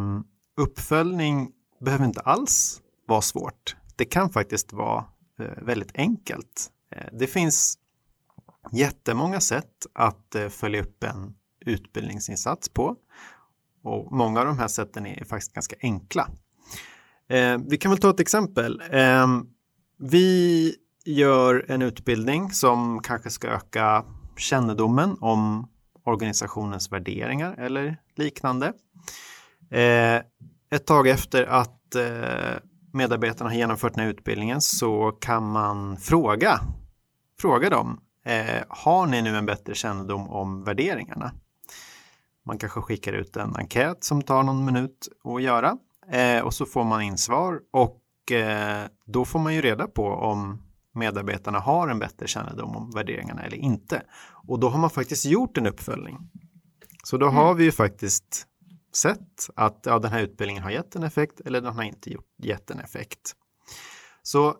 uppföljning 0.57 1.51
behöver 1.79 2.05
inte 2.05 2.21
alls 2.21 2.81
vara 3.07 3.21
svårt 3.21 3.75
det 4.01 4.05
kan 4.05 4.29
faktiskt 4.29 4.73
vara 4.73 5.05
eh, 5.39 5.63
väldigt 5.63 5.91
enkelt. 5.95 6.71
Eh, 6.95 7.07
det 7.11 7.27
finns 7.27 7.77
jättemånga 8.71 9.39
sätt 9.39 9.85
att 9.93 10.35
eh, 10.35 10.49
följa 10.49 10.81
upp 10.81 11.03
en 11.03 11.35
utbildningsinsats 11.65 12.69
på. 12.69 12.95
Och 13.83 14.11
många 14.11 14.39
av 14.39 14.45
de 14.45 14.59
här 14.59 14.67
sätten 14.67 15.05
är 15.05 15.25
faktiskt 15.25 15.53
ganska 15.53 15.75
enkla. 15.81 16.27
Eh, 17.31 17.57
vi 17.69 17.77
kan 17.77 17.91
väl 17.91 17.99
ta 17.99 18.09
ett 18.09 18.19
exempel. 18.19 18.83
Eh, 18.91 19.27
vi 19.99 20.75
gör 21.05 21.65
en 21.67 21.81
utbildning 21.81 22.51
som 22.51 22.99
kanske 22.99 23.29
ska 23.29 23.47
öka 23.47 24.05
kännedomen 24.37 25.17
om 25.19 25.69
organisationens 26.03 26.91
värderingar 26.91 27.55
eller 27.57 27.97
liknande. 28.15 28.73
Eh, 29.69 30.21
ett 30.71 30.85
tag 30.85 31.07
efter 31.07 31.45
att 31.45 31.95
eh, 31.95 32.57
medarbetarna 32.93 33.49
har 33.49 33.57
genomfört 33.57 33.93
den 33.93 34.03
här 34.03 34.11
utbildningen 34.11 34.61
så 34.61 35.11
kan 35.11 35.51
man 35.51 35.97
fråga, 35.97 36.59
fråga 37.41 37.69
dem, 37.69 37.99
eh, 38.25 38.63
har 38.69 39.07
ni 39.07 39.21
nu 39.21 39.37
en 39.37 39.45
bättre 39.45 39.75
kännedom 39.75 40.29
om 40.29 40.63
värderingarna? 40.63 41.31
Man 42.45 42.57
kanske 42.57 42.81
skickar 42.81 43.13
ut 43.13 43.37
en 43.37 43.55
enkät 43.55 44.03
som 44.03 44.21
tar 44.21 44.43
någon 44.43 44.65
minut 44.65 45.07
att 45.23 45.41
göra 45.41 45.77
eh, 46.11 46.39
och 46.39 46.53
så 46.53 46.65
får 46.65 46.83
man 46.83 47.01
in 47.01 47.17
svar 47.17 47.59
och 47.71 48.31
eh, 48.31 48.85
då 49.05 49.25
får 49.25 49.39
man 49.39 49.53
ju 49.55 49.61
reda 49.61 49.87
på 49.87 50.07
om 50.07 50.61
medarbetarna 50.93 51.59
har 51.59 51.87
en 51.87 51.99
bättre 51.99 52.27
kännedom 52.27 52.75
om 52.75 52.91
värderingarna 52.91 53.43
eller 53.43 53.57
inte. 53.57 54.03
Och 54.47 54.59
då 54.59 54.69
har 54.69 54.79
man 54.79 54.89
faktiskt 54.89 55.25
gjort 55.25 55.57
en 55.57 55.67
uppföljning. 55.67 56.17
Så 57.03 57.17
då 57.17 57.27
har 57.27 57.53
vi 57.53 57.63
ju 57.63 57.71
faktiskt 57.71 58.47
sett 58.95 59.49
att 59.55 59.81
ja, 59.85 59.99
den 59.99 60.11
här 60.11 60.21
utbildningen 60.21 60.63
har 60.63 60.71
gett 60.71 60.95
en 60.95 61.03
effekt 61.03 61.39
eller 61.45 61.61
den 61.61 61.75
har 61.75 61.83
inte 61.83 62.15
gett 62.43 62.71
en 62.71 62.79
effekt. 62.79 63.35
Så 64.23 64.55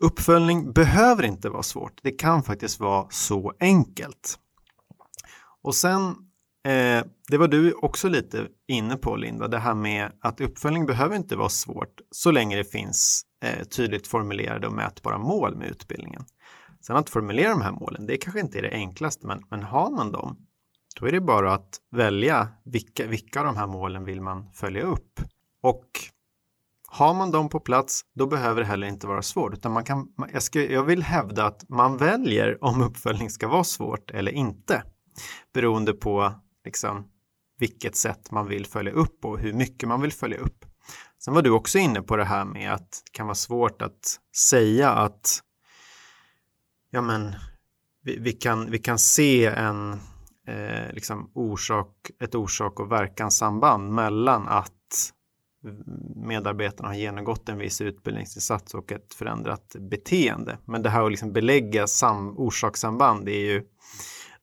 uppföljning 0.00 0.72
behöver 0.72 1.22
inte 1.22 1.50
vara 1.50 1.62
svårt. 1.62 2.00
Det 2.02 2.10
kan 2.10 2.42
faktiskt 2.42 2.80
vara 2.80 3.06
så 3.10 3.52
enkelt. 3.60 4.38
Och 5.62 5.74
sen, 5.74 6.14
eh, 6.66 7.04
det 7.28 7.38
var 7.38 7.48
du 7.48 7.72
också 7.72 8.08
lite 8.08 8.46
inne 8.68 8.96
på 8.96 9.16
Linda, 9.16 9.48
det 9.48 9.58
här 9.58 9.74
med 9.74 10.12
att 10.20 10.40
uppföljning 10.40 10.86
behöver 10.86 11.16
inte 11.16 11.36
vara 11.36 11.48
svårt 11.48 12.00
så 12.10 12.30
länge 12.30 12.56
det 12.56 12.64
finns 12.64 13.22
eh, 13.44 13.64
tydligt 13.64 14.06
formulerade 14.06 14.66
och 14.66 14.72
mätbara 14.72 15.18
mål 15.18 15.56
med 15.56 15.70
utbildningen. 15.70 16.24
Sen 16.86 16.96
att 16.96 17.10
formulera 17.10 17.50
de 17.50 17.62
här 17.62 17.72
målen, 17.72 18.06
det 18.06 18.16
kanske 18.16 18.40
inte 18.40 18.58
är 18.58 18.62
det 18.62 18.70
enklaste, 18.70 19.26
men, 19.26 19.42
men 19.50 19.62
har 19.62 19.90
man 19.90 20.12
dem, 20.12 20.36
då 21.00 21.06
är 21.06 21.12
det 21.12 21.20
bara 21.20 21.52
att 21.54 21.78
välja 21.90 22.48
vilka, 22.64 23.06
vilka 23.06 23.40
av 23.40 23.46
de 23.46 23.56
här 23.56 23.66
målen 23.66 24.04
vill 24.04 24.20
man 24.20 24.50
följa 24.52 24.82
upp. 24.82 25.20
Och 25.62 25.86
har 26.88 27.14
man 27.14 27.30
dem 27.30 27.48
på 27.48 27.60
plats, 27.60 28.02
då 28.14 28.26
behöver 28.26 28.60
det 28.60 28.66
heller 28.66 28.86
inte 28.86 29.06
vara 29.06 29.22
svårt, 29.22 29.54
utan 29.54 29.72
man 29.72 29.84
kan, 29.84 30.08
jag, 30.32 30.42
ska, 30.42 30.62
jag 30.62 30.84
vill 30.84 31.02
hävda 31.02 31.46
att 31.46 31.68
man 31.68 31.96
väljer 31.96 32.64
om 32.64 32.82
uppföljning 32.82 33.30
ska 33.30 33.48
vara 33.48 33.64
svårt 33.64 34.10
eller 34.10 34.32
inte, 34.32 34.82
beroende 35.54 35.92
på 35.92 36.32
liksom, 36.68 37.08
vilket 37.58 37.96
sätt 37.96 38.30
man 38.30 38.48
vill 38.48 38.66
följa 38.66 38.92
upp 38.92 39.24
och 39.24 39.38
hur 39.38 39.52
mycket 39.52 39.88
man 39.88 40.00
vill 40.00 40.12
följa 40.12 40.38
upp. 40.38 40.64
Sen 41.18 41.34
var 41.34 41.42
du 41.42 41.50
också 41.50 41.78
inne 41.78 42.02
på 42.02 42.16
det 42.16 42.24
här 42.24 42.44
med 42.44 42.72
att 42.72 42.90
det 42.90 43.12
kan 43.12 43.26
vara 43.26 43.34
svårt 43.34 43.82
att 43.82 44.20
säga 44.36 44.90
att 44.90 45.40
ja 46.90 47.00
men 47.00 47.34
vi, 48.02 48.18
vi 48.18 48.32
kan, 48.32 48.70
vi 48.70 48.78
kan 48.78 48.98
se 48.98 49.46
en 49.46 49.92
eh, 50.46 50.92
liksom 50.92 51.30
orsak, 51.34 52.10
ett 52.20 52.34
orsak 52.34 52.80
och 52.80 52.92
verkanssamband 52.92 53.92
mellan 53.92 54.48
att 54.48 55.12
medarbetarna 56.16 56.88
har 56.88 56.94
genomgått 56.94 57.48
en 57.48 57.58
viss 57.58 57.80
utbildningsinsats 57.80 58.74
och 58.74 58.92
ett 58.92 59.14
förändrat 59.14 59.76
beteende. 59.90 60.58
Men 60.64 60.82
det 60.82 60.90
här 60.90 61.04
att 61.04 61.10
liksom 61.10 61.32
belägga 61.32 61.86
sam, 61.86 62.38
orsakssamband 62.38 63.24
det 63.24 63.32
är 63.32 63.52
ju 63.52 63.64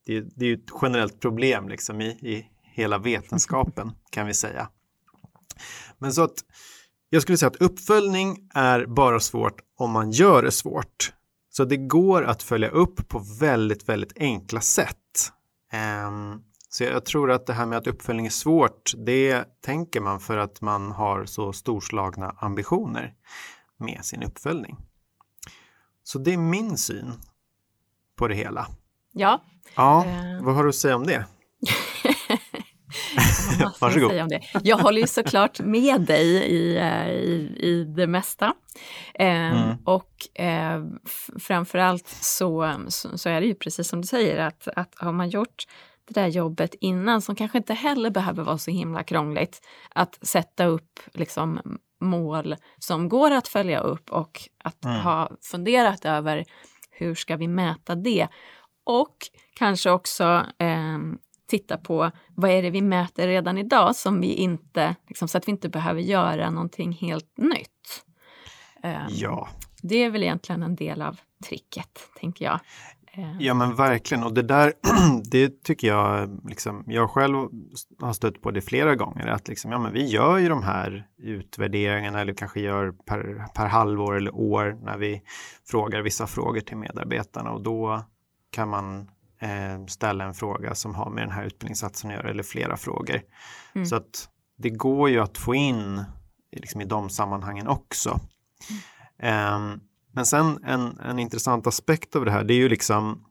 det 0.06 0.18
är, 0.18 0.28
det 0.36 0.46
är 0.46 0.54
ett 0.54 0.70
generellt 0.82 1.20
problem 1.20 1.70
liksom 1.70 2.02
i, 2.02 2.08
i 2.08 2.50
hela 2.62 2.98
vetenskapen 2.98 3.92
kan 4.10 4.28
vi 4.28 4.34
säga. 4.34 4.70
Men 5.98 6.14
så 6.14 6.24
att 6.24 6.46
jag 7.10 7.22
skulle 7.22 7.38
säga 7.38 7.50
att 7.50 7.62
uppföljning 7.62 8.50
är 8.54 8.86
bara 8.86 9.20
svårt 9.20 9.62
om 9.76 9.92
man 9.92 10.12
gör 10.12 10.44
det 10.44 10.52
svårt. 10.52 11.14
Så 11.50 11.66
det 11.66 11.78
går 11.78 12.24
att 12.24 12.44
följa 12.44 12.70
upp 12.70 13.08
på 13.08 13.20
väldigt, 13.40 13.90
väldigt 13.90 14.18
enkla 14.18 14.62
sätt. 14.62 15.32
Um, 16.08 16.44
så 16.70 16.84
jag 16.84 17.06
tror 17.06 17.32
att 17.32 17.46
det 17.46 17.54
här 17.54 17.66
med 17.66 17.78
att 17.78 17.88
uppföljning 17.88 18.26
är 18.26 18.30
svårt, 18.30 18.92
det 18.98 19.62
tänker 19.62 20.02
man 20.02 20.20
för 20.20 20.38
att 20.38 20.62
man 20.62 20.92
har 20.92 21.26
så 21.26 21.54
storslagna 21.54 22.36
ambitioner 22.40 23.14
med 23.78 24.06
sin 24.06 24.24
uppföljning. 24.24 24.78
Så 26.04 26.20
det 26.20 26.34
är 26.34 26.38
min 26.38 26.78
syn 26.78 27.14
på 28.16 28.28
det 28.28 28.36
hela. 28.36 28.68
Ja. 29.18 29.42
Ja, 29.76 30.06
uh... 30.08 30.46
vad 30.46 30.56
har 30.56 30.64
du 30.64 30.70
att 30.70 30.76
säga 30.76 30.96
om 30.96 31.08
det? 31.08 31.26
Varsågod. 33.82 34.10
Säga 34.10 34.24
om 34.24 34.30
det. 34.30 34.42
Jag 34.64 34.78
håller 34.78 35.02
ju 35.02 35.08
såklart 35.08 35.60
med 35.60 36.02
dig 36.02 36.28
i, 36.28 36.78
eh, 36.78 37.10
i, 37.10 37.58
i 37.60 37.84
det 37.84 38.08
mesta. 38.08 38.54
Eh, 39.14 39.28
mm. 39.28 39.78
Och 39.86 40.42
eh, 40.42 40.84
framförallt 41.40 42.08
så, 42.08 42.74
så, 42.88 43.18
så, 43.18 43.30
är 43.30 43.42
det 43.42 43.48
ju 43.48 43.56
precis 43.56 43.88
som 43.88 44.02
du 44.02 44.08
säger 44.08 44.38
att, 44.38 44.68
att 44.76 44.96
har 44.98 45.12
man 45.12 45.30
gjort 45.30 45.64
det 46.08 46.22
där 46.22 46.28
jobbet 46.28 46.76
innan 46.82 47.22
som 47.22 47.36
kanske 47.36 47.58
inte 47.58 47.74
heller 47.74 48.10
behöver 48.10 48.44
vara 48.44 48.58
så 48.58 48.72
himla 48.72 49.04
krångligt. 49.04 49.62
Att 49.90 50.20
sätta 50.22 50.66
upp 50.66 51.00
liksom 51.14 51.60
mål 52.02 52.56
som 52.80 53.10
går 53.10 53.32
att 53.32 53.48
följa 53.48 53.80
upp 53.80 54.10
och 54.10 54.42
att 54.64 54.86
mm. 54.86 55.02
ha 55.02 55.32
funderat 55.42 56.06
över 56.06 56.46
hur 56.92 57.16
ska 57.16 57.36
vi 57.36 57.48
mäta 57.48 57.96
det? 57.96 58.28
Och 58.86 59.16
kanske 59.56 59.92
också 59.92 60.46
eh, 60.60 60.98
titta 61.48 61.78
på 61.78 62.12
vad 62.36 62.52
är 62.52 62.62
det 62.62 62.70
vi 62.70 62.82
mäter 62.82 63.28
redan 63.28 63.58
idag 63.58 63.96
som 63.96 64.22
vi 64.22 64.34
inte, 64.34 64.96
liksom, 65.08 65.28
så 65.28 65.38
att 65.38 65.48
vi 65.48 65.52
inte 65.52 65.70
behöver 65.70 66.02
göra 66.02 66.50
någonting 66.50 66.92
helt 66.92 67.38
nytt. 67.38 68.06
Um, 68.84 68.92
ja. 69.10 69.50
Det 69.82 70.04
är 70.04 70.10
väl 70.10 70.24
egentligen 70.24 70.64
en 70.64 70.76
del 70.76 71.02
av 71.02 71.20
tricket, 71.48 72.00
tänker 72.20 72.46
jag. 72.46 72.60
Um, 73.18 73.38
ja 73.40 73.54
men 73.54 73.76
verkligen 73.76 74.24
och 74.24 74.34
det 74.34 74.42
där, 74.42 74.74
det 75.32 75.64
tycker 75.64 75.88
jag, 75.88 76.40
liksom, 76.50 76.84
jag 76.88 77.10
själv 77.10 77.36
har 78.00 78.14
stött 78.14 78.42
på 78.42 78.52
det 78.52 78.62
flera 78.62 78.96
gånger, 78.96 79.28
att 79.28 79.48
liksom, 79.48 79.72
ja, 79.72 79.80
men 79.80 79.94
vi 79.94 80.06
gör 80.06 80.38
ju 80.38 80.50
de 80.50 80.64
här 80.64 81.08
utvärderingarna 81.18 82.22
eller 82.22 82.34
kanske 82.34 82.60
gör 82.60 82.92
per, 82.92 83.48
per 83.56 83.68
halvår 83.68 84.18
eller 84.18 84.36
år 84.36 84.78
när 84.84 84.98
vi 84.98 85.22
frågar 85.70 86.02
vissa 86.02 86.28
frågor 86.28 86.60
till 86.60 86.78
medarbetarna 86.78 87.52
och 87.52 87.64
då 87.64 88.06
kan 88.56 88.70
man 88.70 89.12
eh, 89.40 89.86
ställa 89.88 90.24
en 90.24 90.34
fråga 90.34 90.76
som 90.76 90.96
har 90.96 91.10
med 91.10 91.24
den 91.24 91.32
här 91.32 91.44
utbildningssatsen 91.44 92.10
att 92.10 92.16
göra 92.16 92.30
eller 92.30 92.44
flera 92.44 92.78
frågor. 92.78 93.22
Mm. 93.76 93.86
Så 93.86 93.96
att 93.96 94.30
det 94.58 94.70
går 94.70 95.10
ju 95.10 95.20
att 95.20 95.38
få 95.38 95.56
in 95.56 96.04
liksom, 96.52 96.82
i 96.82 96.86
de 96.86 97.10
sammanhangen 97.10 97.68
också. 97.68 98.20
Mm. 99.20 99.72
Eh, 99.72 99.78
men 100.12 100.26
sen 100.26 100.64
en, 100.64 101.00
en 101.00 101.20
intressant 101.20 101.68
aspekt 101.68 102.16
av 102.16 102.26
det 102.26 102.32
här, 102.32 102.44
det 102.44 102.54
är 102.54 102.58
ju 102.58 102.70
liksom 102.70 103.26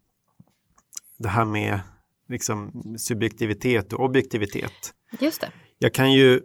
det 1.18 1.28
här 1.28 1.44
med 1.44 1.80
liksom 2.28 2.72
subjektivitet 2.98 3.92
och 3.92 4.04
objektivitet. 4.04 4.94
Just 5.20 5.40
det. 5.40 5.50
Jag 5.78 5.94
kan 5.94 6.12
ju 6.12 6.40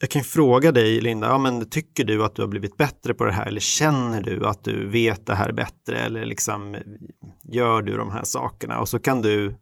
jag 0.00 0.10
kan 0.10 0.22
fråga 0.22 0.72
dig 0.72 1.00
Linda, 1.00 1.26
ja, 1.26 1.38
men 1.38 1.70
tycker 1.70 2.04
du 2.04 2.24
att 2.24 2.34
du 2.34 2.42
har 2.42 2.48
blivit 2.48 2.76
bättre 2.76 3.14
på 3.14 3.24
det 3.24 3.32
här? 3.32 3.46
Eller 3.46 3.60
känner 3.60 4.22
du 4.22 4.46
att 4.46 4.64
du 4.64 4.88
vet 4.88 5.26
det 5.26 5.34
här 5.34 5.52
bättre? 5.52 5.98
Eller 5.98 6.24
liksom 6.24 6.76
gör 7.42 7.82
du 7.82 7.96
de 7.96 8.10
här 8.10 8.24
sakerna? 8.24 8.80
Och 8.80 8.88
så 8.88 8.98
kan 8.98 9.22
du 9.22 9.54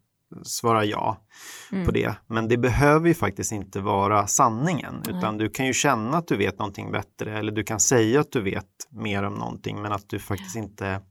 svara 0.43 0.85
ja 0.85 1.17
mm. 1.71 1.85
på 1.85 1.91
det. 1.91 2.15
Men 2.27 2.47
det 2.47 2.57
behöver 2.57 3.07
ju 3.07 3.13
faktiskt 3.13 3.51
inte 3.51 3.79
vara 3.79 4.27
sanningen 4.27 5.03
utan 5.09 5.37
du 5.37 5.49
kan 5.49 5.65
ju 5.65 5.73
känna 5.73 6.17
att 6.17 6.27
du 6.27 6.37
vet 6.37 6.59
någonting 6.59 6.91
bättre. 6.91 7.39
Eller 7.39 7.51
du 7.51 7.63
kan 7.63 7.79
säga 7.79 8.19
att 8.19 8.31
du 8.31 8.41
vet 8.41 8.65
mer 8.89 9.23
om 9.23 9.33
någonting 9.33 9.81
men 9.81 9.91
att 9.91 10.09
du 10.09 10.19
faktiskt 10.19 10.55
inte 10.55 11.01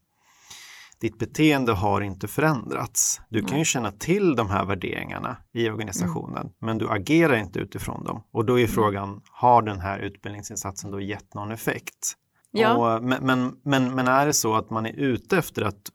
ditt 1.01 1.19
beteende 1.19 1.73
har 1.73 2.01
inte 2.01 2.29
förändrats. 2.29 3.21
Du 3.29 3.43
kan 3.43 3.59
ju 3.59 3.65
känna 3.65 3.93
till 3.93 4.37
de 4.37 4.51
här 4.51 4.65
värderingarna 4.65 5.37
i 5.53 5.69
organisationen, 5.69 6.43
mm. 6.43 6.53
men 6.59 6.79
du 6.79 6.89
agerar 6.89 7.37
inte 7.37 7.59
utifrån 7.59 8.05
dem. 8.05 8.23
Och 8.33 8.45
då 8.45 8.59
är 8.59 8.65
mm. 8.65 8.75
frågan, 8.75 9.21
har 9.31 9.63
den 9.63 9.81
här 9.81 9.99
utbildningsinsatsen 9.99 10.91
då 10.91 11.01
gett 11.01 11.35
någon 11.35 11.51
effekt? 11.51 12.17
Ja. 12.51 12.75
Och, 12.75 13.05
men, 13.05 13.27
men, 13.27 13.57
men, 13.65 13.95
men, 13.95 14.09
är 14.09 14.27
det 14.27 14.33
så 14.33 14.55
att 14.55 14.71
man 14.71 14.87
är 14.87 14.93
ute 14.93 15.39
efter 15.39 15.63
att, 15.63 15.91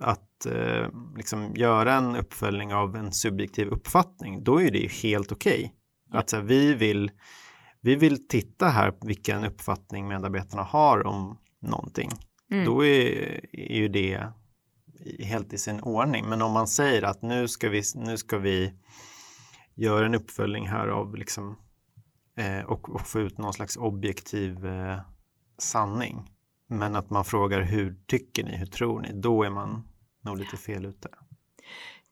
att 0.00 0.46
eh, 0.46 0.88
liksom 1.16 1.54
göra 1.54 1.94
en 1.94 2.16
uppföljning 2.16 2.74
av 2.74 2.96
en 2.96 3.12
subjektiv 3.12 3.68
uppfattning, 3.68 4.44
då 4.44 4.62
är 4.62 4.70
det 4.70 4.78
ju 4.78 4.88
helt 4.88 5.32
okej. 5.32 5.58
Okay. 5.58 5.70
Ja. 6.12 6.18
Att 6.18 6.32
här, 6.32 6.40
vi, 6.40 6.74
vill, 6.74 7.10
vi 7.80 7.96
vill 7.96 8.28
titta 8.28 8.68
här 8.68 8.92
vilken 9.00 9.44
uppfattning 9.44 10.08
medarbetarna 10.08 10.62
har 10.62 11.06
om 11.06 11.38
någonting. 11.62 12.10
Mm. 12.50 12.64
Då 12.64 12.84
är, 12.84 13.40
är 13.52 13.76
ju 13.76 13.88
det 13.88 14.26
helt 15.18 15.52
i 15.52 15.58
sin 15.58 15.80
ordning. 15.80 16.28
Men 16.28 16.42
om 16.42 16.52
man 16.52 16.68
säger 16.68 17.02
att 17.02 17.22
nu 17.22 17.48
ska 17.48 17.68
vi, 17.68 17.82
nu 17.94 18.16
ska 18.16 18.38
vi 18.38 18.72
göra 19.74 20.06
en 20.06 20.14
uppföljning 20.14 20.68
här 20.68 20.88
av 20.88 21.16
liksom, 21.16 21.58
eh, 22.36 22.60
och, 22.60 22.94
och, 22.94 23.06
få 23.06 23.20
ut 23.20 23.38
någon 23.38 23.52
slags 23.52 23.76
objektiv 23.76 24.66
eh, 24.66 25.00
sanning. 25.58 26.30
men 26.68 26.96
att 26.96 27.10
man 27.10 27.24
frågar 27.24 27.62
hur 27.62 27.96
tycker 28.06 28.44
ni, 28.44 28.56
hur 28.56 28.66
tror 28.66 29.00
ni, 29.00 29.12
då 29.12 29.42
är 29.42 29.50
man 29.50 29.88
nog 30.20 30.38
lite 30.38 30.56
fel 30.56 30.84
ute. 30.84 31.08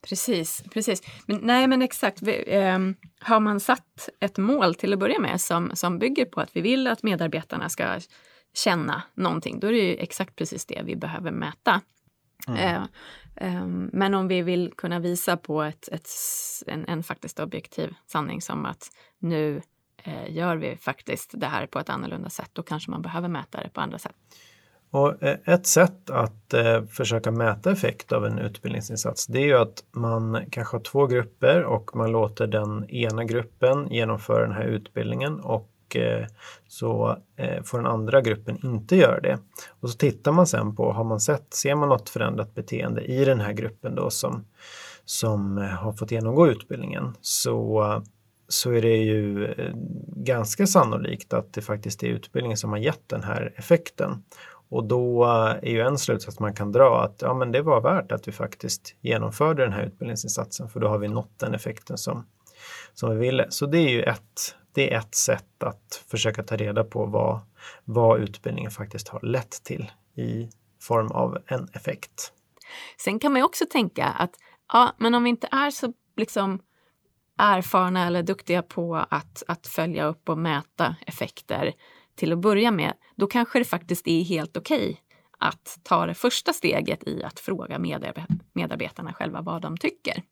Precis, 0.09 0.63
precis. 0.73 1.03
Men, 1.27 1.41
nej, 1.43 1.67
men 1.67 1.83
exakt. 1.83 2.23
Vi, 2.23 2.55
eh, 2.55 2.79
har 3.21 3.41
man 3.41 3.61
satt 3.61 4.09
ett 4.21 4.39
mål 4.39 4.75
till 4.75 4.93
att 4.93 4.99
börja 4.99 5.21
med 5.21 5.41
som, 5.41 5.71
som 5.75 5.99
bygger 5.99 6.25
på 6.25 6.41
att 6.41 6.57
vi 6.57 6.61
vill 6.61 6.87
att 6.87 7.03
medarbetarna 7.03 7.69
ska 7.69 8.01
känna 8.55 9.03
någonting, 9.15 9.61
då 9.61 9.67
är 9.67 9.73
det 9.73 9.79
ju 9.79 9.97
exakt 9.97 10.37
precis 10.37 10.67
det 10.67 10.83
vi 10.85 10.97
behöver 10.97 11.31
mäta. 11.31 11.81
Mm. 12.49 12.61
Eh, 12.61 12.83
eh, 13.37 13.67
men 13.93 14.15
om 14.15 14.29
vi 14.29 14.43
vill 14.43 14.73
kunna 14.77 14.99
visa 14.99 15.37
på 15.37 15.63
ett, 15.63 15.89
ett, 15.89 16.09
en, 16.67 16.85
en 16.89 17.03
faktiskt 17.03 17.41
objektiv 17.41 17.95
sanning 18.07 18.41
som 18.41 18.67
att 18.67 18.91
nu 19.19 19.63
eh, 20.03 20.35
gör 20.37 20.57
vi 20.57 20.77
faktiskt 20.77 21.31
det 21.35 21.47
här 21.47 21.67
på 21.67 21.79
ett 21.79 21.89
annorlunda 21.89 22.31
sätt, 22.31 22.51
då 22.53 22.63
kanske 22.63 22.91
man 22.91 23.03
behöver 23.03 23.29
mäta 23.29 23.63
det 23.63 23.69
på 23.69 23.81
andra 23.81 23.99
sätt. 23.99 24.15
Och 24.91 25.23
eh, 25.23 25.39
ett 25.45 25.67
sätt 25.67 26.11
att 26.11 26.55
försöka 26.91 27.31
mäta 27.31 27.73
effekt 27.73 28.13
av 28.13 28.27
en 28.27 28.39
utbildningsinsats 28.39 29.27
det 29.27 29.39
är 29.39 29.47
ju 29.47 29.59
att 29.59 29.85
man 29.91 30.45
kanske 30.51 30.77
har 30.77 30.83
två 30.83 31.07
grupper 31.07 31.65
och 31.65 31.97
man 31.97 32.13
låter 32.13 32.47
den 32.47 32.91
ena 32.91 33.25
gruppen 33.25 33.89
genomföra 33.91 34.47
den 34.47 34.57
här 34.57 34.65
utbildningen 34.65 35.41
och 35.41 35.74
Eh, 35.97 36.27
så 36.69 37.19
eh, 37.37 37.63
får 37.63 37.79
den 37.79 37.87
andra 37.87 38.21
gruppen 38.21 38.59
inte 38.67 38.97
göra 38.97 39.21
det. 39.21 39.39
Och 39.81 39.91
så 39.91 39.99
tittar 39.99 40.33
man 40.33 40.47
sen 40.47 40.77
på, 40.77 40.93
har 40.93 41.05
man 41.05 41.21
sett, 41.21 41.55
ser 41.55 41.75
man 41.75 41.89
något 41.89 42.09
förändrat 42.09 42.55
beteende 42.55 43.03
i 43.03 43.25
den 43.25 43.41
här 43.41 43.53
gruppen 43.53 43.95
då 43.95 44.11
som, 44.11 44.45
som 45.05 45.59
eh, 45.59 45.65
har 45.65 45.93
fått 45.93 46.11
genomgå 46.11 46.49
utbildningen 46.49 47.17
så 47.21 48.03
så 48.49 48.71
är 48.71 48.83
det 48.83 48.97
ju 48.97 49.55
ganska 50.17 50.67
sannolikt 50.67 51.33
att 51.33 51.53
det 51.53 51.63
faktiskt 51.63 52.03
är 52.03 52.07
utbildningen 52.07 52.57
som 52.57 52.71
har 52.71 52.79
gett 52.79 53.09
den 53.09 53.23
här 53.23 53.53
effekten. 53.57 54.25
Och 54.69 54.85
då 54.85 55.25
är 55.63 55.69
ju 55.69 55.81
en 55.81 55.99
slutsats 55.99 56.41
man 56.41 56.55
kan 56.55 56.73
dra 56.73 57.03
att 57.03 57.23
ja, 57.23 57.35
men 57.35 57.53
det 57.53 57.63
var 57.63 57.81
värt 57.81 58.13
att 58.13 58.29
vi 58.29 58.33
faktiskt 58.33 58.95
genomförde 59.01 59.63
den 59.63 59.73
här 59.73 59.83
utbildningsinsatsen 59.83 60.69
för 60.69 60.81
då 60.81 60.89
har 60.89 60.99
vi 60.99 61.09
nått 61.09 61.39
den 61.39 61.55
effekten 61.55 61.99
som, 61.99 62.27
som 62.95 63.11
vi 63.11 63.17
ville. 63.17 63.47
Så 63.49 63.67
det 63.67 63.79
är 63.79 63.89
ju 63.89 64.03
ett, 64.03 64.57
det 64.75 64.95
är 64.95 64.99
ett 64.99 65.15
sätt 65.15 65.63
att 65.63 66.05
försöka 66.09 66.43
ta 66.43 66.57
reda 66.57 66.85
på 66.85 67.07
vad, 67.07 67.41
vad 67.85 68.21
utbildningen 68.21 68.71
faktiskt 68.71 69.09
har 69.09 69.21
lett 69.23 69.65
till 69.65 69.93
i 70.17 70.49
form 70.81 71.11
av 71.11 71.39
en 71.47 71.69
effekt. 71.73 72.33
Sen 72.99 73.19
kan 73.19 73.33
man 73.33 73.41
ju 73.41 73.45
också 73.45 73.65
tänka 73.71 74.05
att 74.05 74.31
ja, 74.73 74.95
men 74.99 75.15
om 75.15 75.25
vi 75.25 75.31
inte 75.31 75.49
är 75.51 75.71
så 75.71 75.93
liksom 76.17 76.61
erfarna 77.39 78.07
eller 78.07 78.23
duktiga 78.23 78.63
på 78.63 78.97
att, 79.11 79.43
att 79.49 79.67
följa 79.67 80.05
upp 80.05 80.29
och 80.29 80.39
mäta 80.39 80.97
effekter 81.07 81.73
till 82.15 82.33
att 82.33 82.39
börja 82.39 82.71
med, 82.71 82.93
då 83.17 83.27
kanske 83.27 83.59
det 83.59 83.65
faktiskt 83.65 84.09
är 84.09 84.23
helt 84.23 84.57
okej 84.57 84.85
okay 84.85 84.97
att 85.39 85.79
ta 85.83 86.07
det 86.07 86.15
första 86.15 86.53
steget 86.53 87.09
i 87.09 87.23
att 87.23 87.41
fråga 87.41 87.79
medarbetarna 88.53 89.13
själva 89.13 89.41
vad 89.41 89.63
de 89.63 89.77
tycker. 89.77 90.23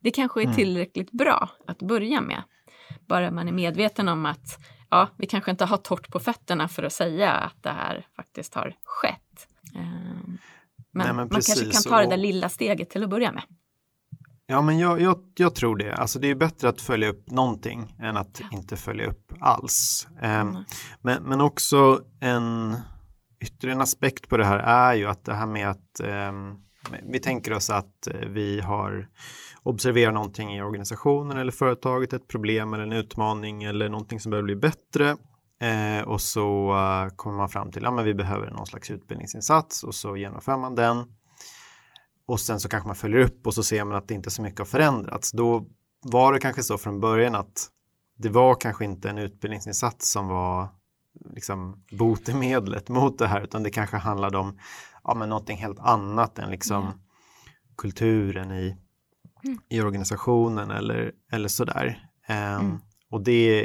Det 0.00 0.10
kanske 0.10 0.40
är 0.40 0.44
mm. 0.44 0.56
tillräckligt 0.56 1.10
bra 1.10 1.50
att 1.66 1.78
börja 1.78 2.20
med. 2.20 2.42
Bara 3.06 3.30
man 3.30 3.48
är 3.48 3.52
medveten 3.52 4.08
om 4.08 4.26
att 4.26 4.58
ja, 4.90 5.08
vi 5.16 5.26
kanske 5.26 5.50
inte 5.50 5.64
har 5.64 5.76
torrt 5.76 6.10
på 6.10 6.20
fötterna 6.20 6.68
för 6.68 6.82
att 6.82 6.92
säga 6.92 7.32
att 7.32 7.62
det 7.62 7.70
här 7.70 8.06
faktiskt 8.16 8.54
har 8.54 8.74
skett. 8.84 9.48
Ehm, 9.74 10.38
men, 10.92 11.06
Nej, 11.06 11.06
men 11.06 11.16
man 11.16 11.28
kanske 11.28 11.70
kan 11.70 11.82
ta 11.82 12.00
det 12.00 12.10
där 12.10 12.16
lilla 12.16 12.48
steget 12.48 12.90
till 12.90 13.04
att 13.04 13.10
börja 13.10 13.32
med. 13.32 13.42
Ja, 14.46 14.62
men 14.62 14.78
jag, 14.78 15.00
jag, 15.00 15.18
jag, 15.36 15.54
tror 15.54 15.76
det. 15.76 15.94
Alltså 15.94 16.18
det 16.18 16.28
är 16.30 16.34
bättre 16.34 16.68
att 16.68 16.80
följa 16.80 17.08
upp 17.08 17.30
någonting 17.30 17.96
än 17.98 18.16
att 18.16 18.40
ja. 18.40 18.46
inte 18.52 18.76
följa 18.76 19.06
upp 19.06 19.32
alls. 19.40 20.08
Mm. 20.20 20.64
men, 21.02 21.22
men 21.22 21.40
också 21.40 22.00
en 22.20 22.76
ytterligare 23.40 23.76
en 23.76 23.82
aspekt 23.82 24.28
på 24.28 24.36
det 24.36 24.44
här 24.44 24.58
är 24.58 24.94
ju 24.94 25.06
att 25.06 25.24
det 25.24 25.34
här 25.34 25.46
med 25.46 25.70
att 25.70 26.00
eh, 26.00 26.32
vi 27.12 27.20
tänker 27.20 27.52
oss 27.52 27.70
att 27.70 28.06
eh, 28.06 28.28
vi 28.28 28.60
har 28.60 29.08
observerat 29.68 30.14
någonting 30.14 30.56
i 30.56 30.62
organisationen 30.62 31.38
eller 31.38 31.52
företaget, 31.52 32.12
ett 32.12 32.28
problem 32.28 32.74
eller 32.74 32.84
en 32.84 32.92
utmaning 32.92 33.64
eller 33.64 33.88
någonting 33.88 34.20
som 34.20 34.30
behöver 34.30 34.44
bli 34.44 34.56
bättre. 34.56 35.16
Eh, 35.60 36.08
och 36.08 36.20
så 36.20 36.72
uh, 36.72 37.16
kommer 37.16 37.36
man 37.36 37.48
fram 37.48 37.72
till 37.72 37.86
att 37.86 37.96
ja, 37.96 38.02
vi 38.02 38.14
behöver 38.14 38.50
någon 38.50 38.66
slags 38.66 38.90
utbildningsinsats 38.90 39.84
och 39.84 39.94
så 39.94 40.16
genomför 40.16 40.56
man 40.56 40.74
den 40.74 41.04
och 42.26 42.40
sen 42.40 42.60
så 42.60 42.68
kanske 42.68 42.86
man 42.86 42.96
följer 42.96 43.20
upp 43.20 43.46
och 43.46 43.54
så 43.54 43.62
ser 43.62 43.84
man 43.84 43.96
att 43.96 44.08
det 44.08 44.14
inte 44.14 44.30
så 44.30 44.42
mycket 44.42 44.58
har 44.58 44.66
förändrats. 44.66 45.32
Då 45.32 45.66
var 46.02 46.32
det 46.32 46.38
kanske 46.38 46.62
så 46.62 46.78
från 46.78 47.00
början 47.00 47.34
att 47.34 47.68
det 48.16 48.28
var 48.28 48.54
kanske 48.54 48.84
inte 48.84 49.10
en 49.10 49.18
utbildningsinsats 49.18 50.10
som 50.10 50.28
var 50.28 50.68
liksom 51.34 51.84
botemedlet 51.90 52.88
mot 52.98 53.18
det 53.18 53.26
här 53.26 53.40
utan 53.40 53.62
det 53.62 53.70
kanske 53.70 53.96
handlade 53.96 54.38
om 54.38 54.58
ja, 55.04 55.14
men 55.14 55.28
någonting 55.28 55.56
helt 55.56 55.78
annat 55.78 56.38
än 56.38 56.50
liksom 56.50 56.82
mm. 56.82 56.98
kulturen 57.76 58.52
i, 58.52 58.76
mm. 59.48 59.60
i 59.68 59.80
organisationen 59.80 60.70
eller, 60.70 61.12
eller 61.32 61.48
sådär. 61.48 62.08
Um, 62.28 62.36
mm. 62.36 62.78
Och 63.10 63.24
det 63.24 63.60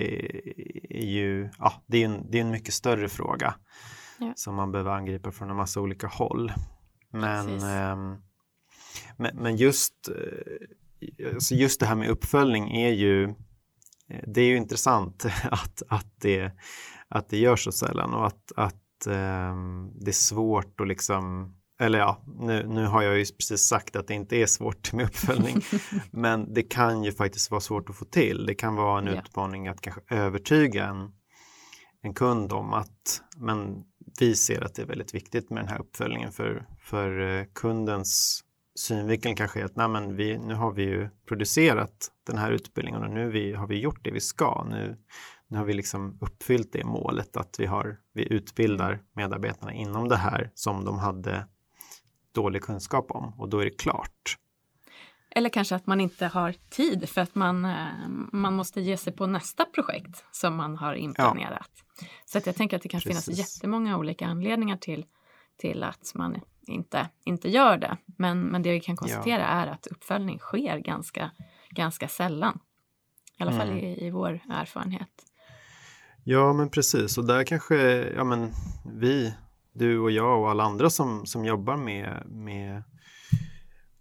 är 0.89 1.05
ju 1.05 1.49
ja, 1.59 1.83
det 1.87 1.97
är 1.97 2.05
en, 2.05 2.31
det 2.31 2.37
är 2.37 2.41
en 2.41 2.51
mycket 2.51 2.73
större 2.73 3.09
fråga 3.09 3.55
ja. 4.19 4.33
som 4.35 4.55
man 4.55 4.71
behöver 4.71 4.91
angripa 4.91 5.31
från 5.31 5.49
en 5.49 5.55
massa 5.55 5.81
olika 5.81 6.07
håll. 6.07 6.51
Men 7.11 7.63
um, 7.63 8.21
men, 9.17 9.35
men 9.35 9.55
just, 9.55 10.09
eh, 10.09 11.33
alltså 11.33 11.55
just 11.55 11.79
det 11.79 11.85
här 11.85 11.95
med 11.95 12.09
uppföljning 12.09 12.71
är 12.71 12.91
ju, 12.91 13.23
eh, 14.09 14.23
det 14.27 14.41
är 14.41 14.45
ju 14.45 14.57
intressant 14.57 15.25
att, 15.43 15.83
att, 15.87 16.07
det, 16.21 16.51
att 17.07 17.29
det 17.29 17.37
görs 17.37 17.63
så 17.63 17.71
sällan 17.71 18.13
och 18.13 18.27
att, 18.27 18.51
att 18.55 19.07
um, 19.07 19.91
det 19.99 20.11
är 20.11 20.11
svårt 20.11 20.81
att 20.81 20.87
liksom 20.87 21.55
eller 21.79 21.99
ja, 21.99 22.23
nu, 22.39 22.67
nu 22.67 22.85
har 22.85 23.01
jag 23.01 23.17
ju 23.17 23.25
precis 23.25 23.67
sagt 23.67 23.95
att 23.95 24.07
det 24.07 24.13
inte 24.13 24.35
är 24.35 24.45
svårt 24.45 24.93
med 24.93 25.05
uppföljning, 25.05 25.61
men 26.11 26.53
det 26.53 26.63
kan 26.63 27.03
ju 27.03 27.11
faktiskt 27.11 27.51
vara 27.51 27.61
svårt 27.61 27.89
att 27.89 27.95
få 27.95 28.05
till. 28.05 28.45
Det 28.45 28.55
kan 28.55 28.75
vara 28.75 28.99
en 28.99 29.07
yeah. 29.07 29.19
utmaning 29.19 29.67
att 29.67 29.81
kanske 29.81 30.01
övertyga 30.09 30.85
en, 30.85 31.11
en 32.01 32.13
kund 32.13 32.53
om 32.53 32.73
att 32.73 33.21
men 33.37 33.83
vi 34.19 34.35
ser 34.35 34.61
att 34.61 34.75
det 34.75 34.81
är 34.81 34.85
väldigt 34.85 35.13
viktigt 35.13 35.49
med 35.49 35.63
den 35.63 35.69
här 35.69 35.79
uppföljningen 35.79 36.31
för, 36.31 36.65
för 36.79 37.19
eh, 37.19 37.45
kundens 37.53 38.43
synvinkeln 38.75 39.35
kanske 39.35 39.61
är 39.61 39.65
att 39.65 39.75
nej 39.75 39.87
men 39.87 40.15
vi, 40.15 40.37
nu 40.37 40.53
har 40.53 40.71
vi 40.71 40.83
ju 40.83 41.09
producerat 41.27 42.11
den 42.27 42.37
här 42.37 42.51
utbildningen 42.51 43.03
och 43.03 43.09
nu 43.09 43.29
vi, 43.29 43.53
har 43.53 43.67
vi 43.67 43.79
gjort 43.79 44.03
det 44.03 44.11
vi 44.11 44.19
ska. 44.19 44.67
Nu, 44.69 44.97
nu 45.47 45.57
har 45.57 45.65
vi 45.65 45.73
liksom 45.73 46.17
uppfyllt 46.21 46.73
det 46.73 46.85
målet 46.85 47.37
att 47.37 47.55
vi, 47.59 47.65
har, 47.65 47.97
vi 48.13 48.33
utbildar 48.33 49.01
medarbetarna 49.15 49.73
inom 49.73 50.09
det 50.09 50.17
här 50.17 50.51
som 50.53 50.85
de 50.85 50.99
hade 50.99 51.47
dålig 52.33 52.61
kunskap 52.61 53.11
om 53.11 53.33
och 53.37 53.49
då 53.49 53.59
är 53.59 53.65
det 53.65 53.77
klart. 53.77 54.37
Eller 55.35 55.49
kanske 55.49 55.75
att 55.75 55.87
man 55.87 56.01
inte 56.01 56.25
har 56.27 56.55
tid 56.69 57.09
för 57.09 57.21
att 57.21 57.35
man, 57.35 57.65
eh, 57.65 57.87
man 58.31 58.53
måste 58.53 58.81
ge 58.81 58.97
sig 58.97 59.13
på 59.13 59.27
nästa 59.27 59.65
projekt 59.65 60.25
som 60.31 60.55
man 60.55 60.77
har 60.77 60.93
inplanerat. 60.93 61.69
Ja. 61.99 62.07
Så 62.25 62.37
att 62.37 62.45
jag 62.45 62.55
tänker 62.55 62.77
att 62.77 62.83
det 62.83 62.89
kan 62.89 63.01
Precis. 63.01 63.25
finnas 63.25 63.39
jättemånga 63.39 63.97
olika 63.97 64.25
anledningar 64.25 64.77
till, 64.77 65.05
till 65.57 65.83
att 65.83 66.11
man 66.15 66.41
inte, 66.67 67.09
inte 67.25 67.49
gör 67.49 67.77
det. 67.77 67.97
Men, 68.17 68.41
men 68.41 68.61
det 68.61 68.71
vi 68.71 68.79
kan 68.79 68.95
konstatera 68.95 69.41
ja. 69.41 69.47
är 69.47 69.67
att 69.67 69.87
uppföljning 69.87 70.39
sker 70.39 70.77
ganska, 70.77 71.31
ganska 71.69 72.07
sällan. 72.07 72.59
I 73.39 73.43
alla 73.43 73.51
fall 73.51 73.69
mm. 73.69 73.83
i, 73.83 74.05
i 74.05 74.09
vår 74.09 74.39
erfarenhet. 74.49 75.09
Ja, 76.23 76.53
men 76.53 76.69
precis. 76.69 77.17
Och 77.17 77.25
där 77.25 77.43
kanske 77.43 77.75
ja, 78.15 78.23
men 78.23 78.51
vi, 78.85 79.33
du 79.73 79.99
och 79.99 80.11
jag 80.11 80.41
och 80.41 80.49
alla 80.49 80.63
andra 80.63 80.89
som, 80.89 81.25
som 81.25 81.45
jobbar 81.45 81.77
med, 81.77 82.23
med, 82.25 82.83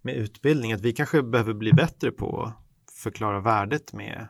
med 0.01 0.15
utbildning, 0.15 0.73
att 0.73 0.81
vi 0.81 0.93
kanske 0.93 1.23
behöver 1.23 1.53
bli 1.53 1.73
bättre 1.73 2.11
på 2.11 2.41
att 2.43 2.93
förklara 2.93 3.39
värdet 3.39 3.93
med, 3.93 4.27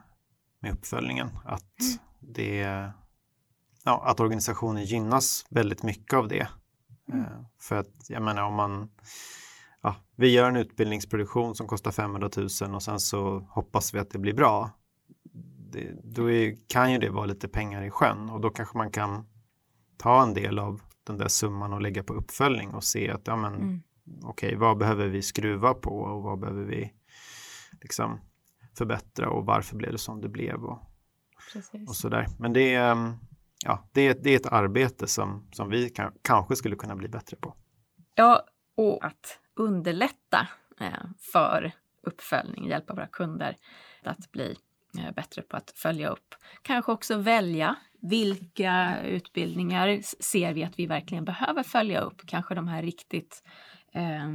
med 0.59 0.73
uppföljningen. 0.73 1.29
Att, 1.45 1.79
mm. 1.81 2.33
det, 2.33 2.89
ja, 3.83 4.03
att 4.05 4.19
organisationen 4.19 4.83
gynnas 4.83 5.45
väldigt 5.49 5.83
mycket 5.83 6.13
av 6.13 6.27
det. 6.27 6.47
Mm. 7.13 7.25
Eh, 7.25 7.45
för 7.61 7.75
att 7.75 8.09
jag 8.09 8.21
menar 8.21 8.43
om 8.43 8.53
man 8.53 8.89
ja, 9.83 9.95
vi 10.15 10.31
gör 10.31 10.49
en 10.49 10.55
utbildningsproduktion 10.55 11.55
som 11.55 11.67
kostar 11.67 11.91
500 11.91 12.29
000 12.61 12.75
och 12.75 12.83
sen 12.83 12.99
så 12.99 13.39
hoppas 13.39 13.93
vi 13.93 13.99
att 13.99 14.09
det 14.09 14.19
blir 14.19 14.33
bra. 14.33 14.71
Det, 15.71 15.91
då 16.03 16.31
är, 16.31 16.55
kan 16.67 16.91
ju 16.91 16.97
det 16.97 17.09
vara 17.09 17.25
lite 17.25 17.47
pengar 17.47 17.81
i 17.81 17.89
sjön 17.89 18.29
och 18.29 18.41
då 18.41 18.49
kanske 18.49 18.77
man 18.77 18.91
kan 18.91 19.25
ta 19.97 20.23
en 20.23 20.33
del 20.33 20.59
av 20.59 20.81
den 21.03 21.17
där 21.17 21.27
summan 21.27 21.73
och 21.73 21.81
lägga 21.81 22.03
på 22.03 22.13
uppföljning 22.13 22.73
och 22.73 22.83
se 22.83 23.09
att 23.11 23.27
ja, 23.27 23.35
men, 23.35 23.55
mm. 23.55 23.83
okej, 24.23 24.47
okay, 24.47 24.55
vad 24.55 24.77
behöver 24.77 25.07
vi 25.07 25.21
skruva 25.21 25.73
på 25.73 25.99
och 25.99 26.23
vad 26.23 26.39
behöver 26.39 26.63
vi 26.63 26.93
liksom 27.81 28.19
förbättra 28.77 29.29
och 29.29 29.45
varför 29.45 29.75
blev 29.75 29.91
det 29.91 29.97
som 29.97 30.21
det 30.21 30.29
blev 30.29 30.63
och, 30.63 30.79
och 31.87 31.95
sådär. 31.95 32.27
Men 32.39 32.53
det 32.53 32.73
är 32.73 32.91
ehm, 32.91 33.13
ja, 33.65 33.89
det, 33.91 34.01
är, 34.01 34.17
det 34.23 34.29
är 34.29 34.35
ett 34.35 34.53
arbete 34.53 35.07
som, 35.07 35.47
som 35.51 35.69
vi 35.69 35.89
kan, 35.89 36.13
kanske 36.21 36.55
skulle 36.55 36.75
kunna 36.75 36.95
bli 36.95 37.07
bättre 37.07 37.37
på. 37.37 37.55
Ja, 38.15 38.45
och 38.75 39.05
att 39.05 39.39
underlätta 39.55 40.47
eh, 40.79 41.05
för 41.31 41.71
uppföljning, 42.01 42.67
hjälpa 42.67 42.93
våra 42.93 43.07
kunder 43.07 43.57
att 44.03 44.31
bli 44.31 44.57
bättre 45.15 45.41
på 45.41 45.57
att 45.57 45.71
följa 45.75 46.09
upp. 46.09 46.35
Kanske 46.61 46.91
också 46.91 47.17
välja 47.17 47.75
vilka 48.01 49.01
utbildningar 49.03 49.99
ser 50.19 50.53
vi 50.53 50.63
att 50.63 50.79
vi 50.79 50.85
verkligen 50.85 51.25
behöver 51.25 51.63
följa 51.63 51.99
upp? 52.01 52.21
Kanske 52.25 52.55
de 52.55 52.67
här 52.67 52.81
riktigt 52.81 53.43
eh, 53.91 54.31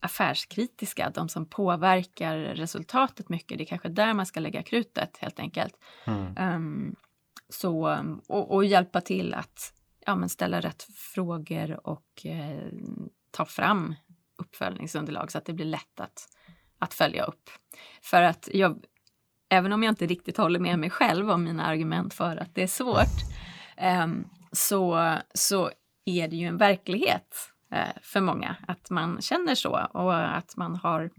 affärskritiska, 0.00 1.10
de 1.10 1.28
som 1.28 1.46
påverkar 1.46 2.38
resultatet 2.38 3.28
mycket. 3.28 3.58
Det 3.58 3.64
är 3.64 3.66
kanske 3.66 3.88
där 3.88 4.14
man 4.14 4.26
ska 4.26 4.40
lägga 4.40 4.62
krutet 4.62 5.16
helt 5.16 5.40
enkelt. 5.40 5.74
Mm. 6.04 6.54
Um, 6.54 6.96
så, 7.48 7.98
och, 8.28 8.54
och, 8.54 8.64
hjälpa 8.64 9.00
till 9.00 9.34
att 9.34 9.74
ja, 10.06 10.14
men 10.14 10.28
ställa 10.28 10.60
rätt 10.60 10.82
frågor 10.82 11.86
och 11.86 12.26
eh, 12.26 12.72
ta 13.30 13.44
fram 13.44 13.94
uppföljningsunderlag 14.36 15.32
så 15.32 15.38
att 15.38 15.44
det 15.44 15.52
blir 15.52 15.66
lätt 15.66 16.00
att, 16.00 16.28
att 16.78 16.94
följa 16.94 17.24
upp. 17.24 17.50
För 18.02 18.22
att 18.22 18.48
jag, 18.52 18.84
även 19.52 19.72
om 19.72 19.82
jag 19.82 19.92
inte 19.92 20.06
riktigt 20.06 20.36
håller 20.36 20.60
med 20.60 20.78
mig 20.78 20.90
själv 20.90 21.30
om 21.30 21.44
mina 21.44 21.66
argument 21.66 22.14
för 22.14 22.36
att 22.36 22.54
det 22.54 22.62
är 22.62 22.66
svårt, 22.66 23.18
ehm, 23.76 24.24
så, 24.52 25.14
så 25.34 25.70
är 26.04 26.28
det 26.28 26.36
ju 26.36 26.46
en 26.46 26.56
verklighet 26.56 27.52
eh, 27.70 28.02
för 28.02 28.20
många 28.20 28.56
att 28.68 28.90
man 28.90 29.20
känner 29.20 29.54
så 29.54 29.88
och 29.92 30.36
att 30.36 30.56
man 30.56 30.76
har 30.76 31.10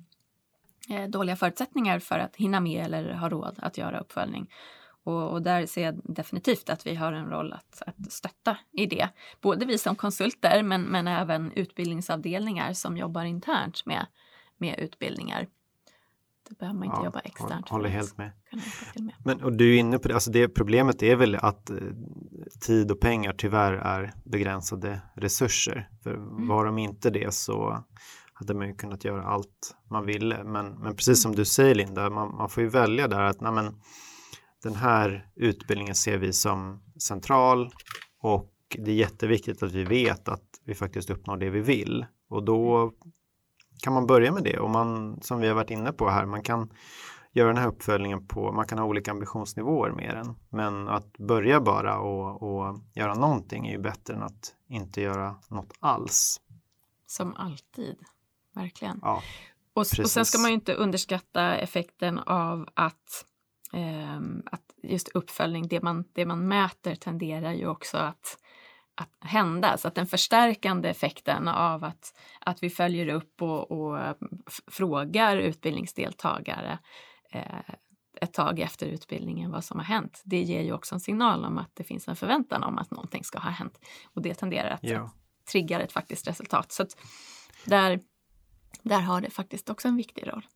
eh, 0.89 1.09
dåliga 1.09 1.35
förutsättningar 1.35 1.99
för 1.99 2.19
att 2.19 2.35
hinna 2.35 2.59
med 2.59 2.85
eller 2.85 3.13
ha 3.13 3.29
råd 3.29 3.59
att 3.61 3.77
göra 3.77 3.99
uppföljning. 3.99 4.49
Och, 5.03 5.29
och, 5.31 5.41
där 5.41 5.65
ser 5.65 5.83
jag 5.83 5.99
definitivt 6.03 6.69
att 6.69 6.87
vi 6.87 6.95
har 6.95 7.13
en 7.13 7.29
roll 7.29 7.53
att, 7.53 7.81
att 7.87 8.11
stötta 8.11 8.57
i 8.71 8.85
det. 8.85 9.09
Både 9.41 9.65
vi 9.65 9.77
som 9.77 9.95
konsulter 9.95 10.63
men, 10.63 10.81
men 10.81 11.07
även 11.07 11.51
utbildningsavdelningar 11.51 12.73
som 12.73 12.97
jobbar 12.97 13.23
internt 13.23 13.85
med, 13.85 14.05
med 14.57 14.79
utbildningar. 14.79 15.47
Det 16.53 16.59
behöver 16.59 16.79
man 16.79 16.85
inte 16.85 16.97
ja, 16.99 17.05
jobba 17.05 17.19
externt. 17.19 17.69
Håller 17.69 17.89
helt 17.89 18.17
med. 18.17 18.31
med. 18.95 19.13
Men, 19.25 19.43
och 19.43 19.53
du 19.53 19.75
är 19.75 19.79
inne 19.79 19.99
på 19.99 20.07
det, 20.07 20.13
alltså 20.13 20.31
det 20.31 20.47
problemet 20.47 21.03
är 21.03 21.15
väl 21.15 21.35
att 21.35 21.69
eh, 21.69 21.77
tid 22.61 22.91
och 22.91 22.99
pengar 22.99 23.33
tyvärr 23.37 23.73
är 23.73 24.13
begränsade 24.25 25.01
resurser. 25.15 25.89
För 26.03 26.13
mm. 26.13 26.47
var 26.47 26.65
de 26.65 26.77
inte 26.77 27.09
det 27.09 27.33
så 27.33 27.83
hade 28.33 28.53
man 28.53 28.67
ju 28.67 28.75
kunnat 28.75 29.05
göra 29.05 29.23
allt 29.23 29.75
man 29.89 30.05
ville. 30.05 30.43
Men, 30.43 30.67
men 30.67 30.95
precis 30.95 31.21
som 31.21 31.35
du 31.35 31.45
säger 31.45 31.75
Linda, 31.75 32.09
man, 32.09 32.35
man 32.35 32.49
får 32.49 32.63
ju 32.63 32.69
välja 32.69 33.07
där 33.07 33.21
att 33.21 33.41
nej, 33.41 33.51
men, 33.51 33.75
den 34.63 34.75
här 34.75 35.27
utbildningen 35.35 35.95
ser 35.95 36.17
vi 36.17 36.33
som 36.33 36.83
central 36.99 37.69
och 38.21 38.53
det 38.79 38.91
är 38.91 38.95
jätteviktigt 38.95 39.63
att 39.63 39.71
vi 39.71 39.83
vet 39.83 40.27
att 40.27 40.43
vi 40.65 40.75
faktiskt 40.75 41.09
uppnår 41.09 41.37
det 41.37 41.49
vi 41.49 41.61
vill. 41.61 42.05
Och 42.29 42.43
då 42.43 42.93
kan 43.81 43.93
man 43.93 44.07
börja 44.07 44.31
med 44.31 44.43
det 44.43 44.59
och 44.59 44.69
man, 44.69 45.19
som 45.21 45.39
vi 45.39 45.47
har 45.47 45.55
varit 45.55 45.71
inne 45.71 45.91
på 45.91 46.09
här, 46.09 46.25
man 46.25 46.43
kan 46.43 46.69
göra 47.31 47.47
den 47.47 47.57
här 47.57 47.67
uppföljningen 47.67 48.27
på, 48.27 48.51
man 48.51 48.67
kan 48.67 48.77
ha 48.77 48.85
olika 48.85 49.11
ambitionsnivåer 49.11 49.91
med 49.91 50.15
den. 50.15 50.35
Men 50.49 50.89
att 50.89 51.17
börja 51.17 51.61
bara 51.61 51.99
och, 51.99 52.43
och 52.43 52.79
göra 52.93 53.13
någonting 53.13 53.67
är 53.67 53.71
ju 53.71 53.79
bättre 53.79 54.13
än 54.13 54.23
att 54.23 54.55
inte 54.67 55.01
göra 55.01 55.35
något 55.49 55.73
alls. 55.79 56.41
Som 57.07 57.35
alltid, 57.35 57.95
verkligen. 58.55 58.99
Ja, 59.01 59.21
och, 59.73 59.79
och 59.79 59.87
sen 59.87 60.25
ska 60.25 60.37
man 60.37 60.49
ju 60.49 60.55
inte 60.55 60.73
underskatta 60.73 61.55
effekten 61.55 62.19
av 62.19 62.69
att 62.73 63.25
eh, 63.73 64.17
att 64.45 64.61
just 64.83 65.07
uppföljning, 65.07 65.67
det 65.67 65.81
man, 65.81 66.05
det 66.13 66.25
man 66.25 66.47
mäter 66.47 66.95
tenderar 66.95 67.51
ju 67.51 67.67
också 67.67 67.97
att, 67.97 68.37
att 68.95 69.29
hända. 69.29 69.77
Så 69.77 69.87
att 69.87 69.95
den 69.95 70.07
förstärkande 70.07 70.89
effekten 70.89 71.47
av 71.47 71.83
att, 71.83 72.19
att 72.39 72.63
vi 72.63 72.69
följer 72.69 73.07
upp 73.07 73.41
och, 73.41 73.71
och 73.71 74.17
frågar 74.71 75.37
utbildningsdeltagare 75.37 76.79
eh, 77.31 77.75
ett 78.21 78.33
tag 78.33 78.59
efter 78.59 78.85
utbildningen 78.85 79.51
vad 79.51 79.63
som 79.63 79.79
har 79.79 79.85
hänt. 79.85 80.21
Det 80.25 80.41
ger 80.41 80.61
ju 80.61 80.73
också 80.73 80.95
en 80.95 80.99
signal 80.99 81.45
om 81.45 81.57
att 81.57 81.71
det 81.73 81.83
finns 81.83 82.07
en 82.07 82.15
förväntan 82.15 82.63
om 82.63 82.77
att 82.77 82.91
någonting 82.91 83.23
ska 83.23 83.39
ha 83.39 83.49
hänt. 83.49 83.79
Och 84.13 84.21
det 84.21 84.33
tenderar 84.33 84.69
att, 84.69 84.83
ja. 84.83 85.11
trigga 85.51 85.81
ett 85.81 85.91
faktiskt 85.91 86.27
resultat. 86.27 86.71
Så 86.71 86.83
att 86.83 86.97
där, 87.65 87.99
där 88.83 88.99
har 88.99 89.21
det 89.21 89.29
faktiskt 89.29 89.69
också 89.69 89.87
en 89.87 89.95
viktig 89.95 90.27
roll. 90.27 90.47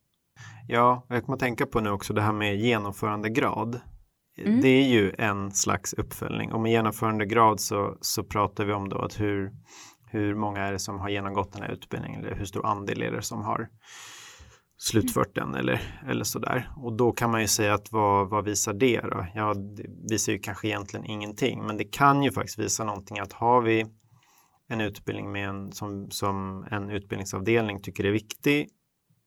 Ja, 0.68 1.06
jag 1.08 1.24
kommer 1.24 1.36
att 1.36 1.40
tänka 1.40 1.66
på 1.66 1.80
nu 1.80 1.90
också 1.90 2.12
det 2.12 2.22
här 2.22 2.32
med 2.32 2.56
genomförandegrad. 2.56 3.80
Mm. 4.46 4.60
Det 4.60 4.68
är 4.68 4.88
ju 4.88 5.12
en 5.18 5.50
slags 5.50 5.92
uppföljning 5.94 6.52
och 6.52 6.60
med 6.60 6.72
genomförandegrad 6.72 7.60
så, 7.60 7.98
så 8.00 8.24
pratar 8.24 8.64
vi 8.64 8.72
om 8.72 8.88
då 8.88 8.98
att 8.98 9.20
hur, 9.20 9.52
hur 10.10 10.34
många 10.34 10.60
är 10.60 10.72
det 10.72 10.78
som 10.78 10.98
har 10.98 11.08
genomgått 11.08 11.52
den 11.52 11.62
här 11.62 11.70
utbildningen 11.70 12.24
eller 12.24 12.36
hur 12.36 12.44
stor 12.44 12.66
andel 12.66 13.02
är 13.02 13.12
det 13.12 13.22
som 13.22 13.42
har 13.42 13.68
slutfört 14.78 15.34
den 15.34 15.54
eller, 15.54 15.80
eller 16.08 16.24
sådär. 16.24 16.70
Och 16.76 16.92
då 16.96 17.12
kan 17.12 17.30
man 17.30 17.40
ju 17.40 17.48
säga 17.48 17.74
att 17.74 17.92
vad, 17.92 18.28
vad 18.30 18.44
visar 18.44 18.72
det 18.72 19.00
då? 19.00 19.26
Ja, 19.34 19.54
det 19.54 19.84
visar 20.10 20.32
ju 20.32 20.38
kanske 20.38 20.68
egentligen 20.68 21.06
ingenting, 21.06 21.66
men 21.66 21.76
det 21.76 21.84
kan 21.84 22.22
ju 22.22 22.32
faktiskt 22.32 22.58
visa 22.58 22.84
någonting 22.84 23.18
att 23.18 23.32
har 23.32 23.62
vi 23.62 23.86
en 24.68 24.80
utbildning 24.80 25.32
med 25.32 25.48
en, 25.48 25.72
som, 25.72 26.10
som 26.10 26.66
en 26.70 26.90
utbildningsavdelning 26.90 27.82
tycker 27.82 28.04
är 28.04 28.12
viktig 28.12 28.68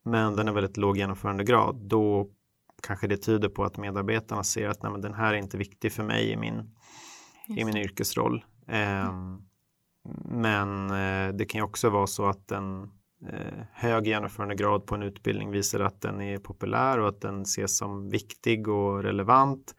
men 0.04 0.36
den 0.36 0.48
är 0.48 0.52
väldigt 0.52 0.78
låg 0.78 0.98
genomförandegrad, 0.98 1.76
då 1.76 2.30
kanske 2.82 3.08
det 3.08 3.18
tyder 3.18 3.50
på 3.50 3.64
att 3.64 3.78
medarbetarna 3.78 4.44
ser 4.44 4.70
att 4.70 4.84
nej, 4.84 5.02
den 5.02 5.14
här 5.14 5.34
är 5.34 5.38
inte 5.38 5.58
viktig 5.58 5.92
för 5.92 6.04
mig 6.04 6.32
i 6.32 6.38
min, 6.38 6.76
i 7.58 7.66
min 7.66 7.78
yrkesroll. 7.78 8.46
Eh, 8.68 9.14
men 10.26 10.90
eh, 10.90 11.34
det 11.34 11.46
kan 11.46 11.60
ju 11.60 11.64
också 11.64 11.90
vara 11.90 12.08
så 12.08 12.26
att 12.26 12.52
en 12.52 12.84
eh, 13.28 13.64
hög 13.72 14.08
genomförandegrad 14.08 14.86
på 14.86 14.96
en 14.96 15.04
utbildning 15.04 15.52
visar 15.52 15.80
att 15.80 16.02
den 16.02 16.22
är 16.22 16.38
populär 16.38 17.00
och 17.00 17.08
att 17.08 17.22
den 17.22 17.42
ses 17.42 17.78
som 17.78 18.10
viktig 18.10 18.68
och 18.68 19.04
relevant. 19.04 19.76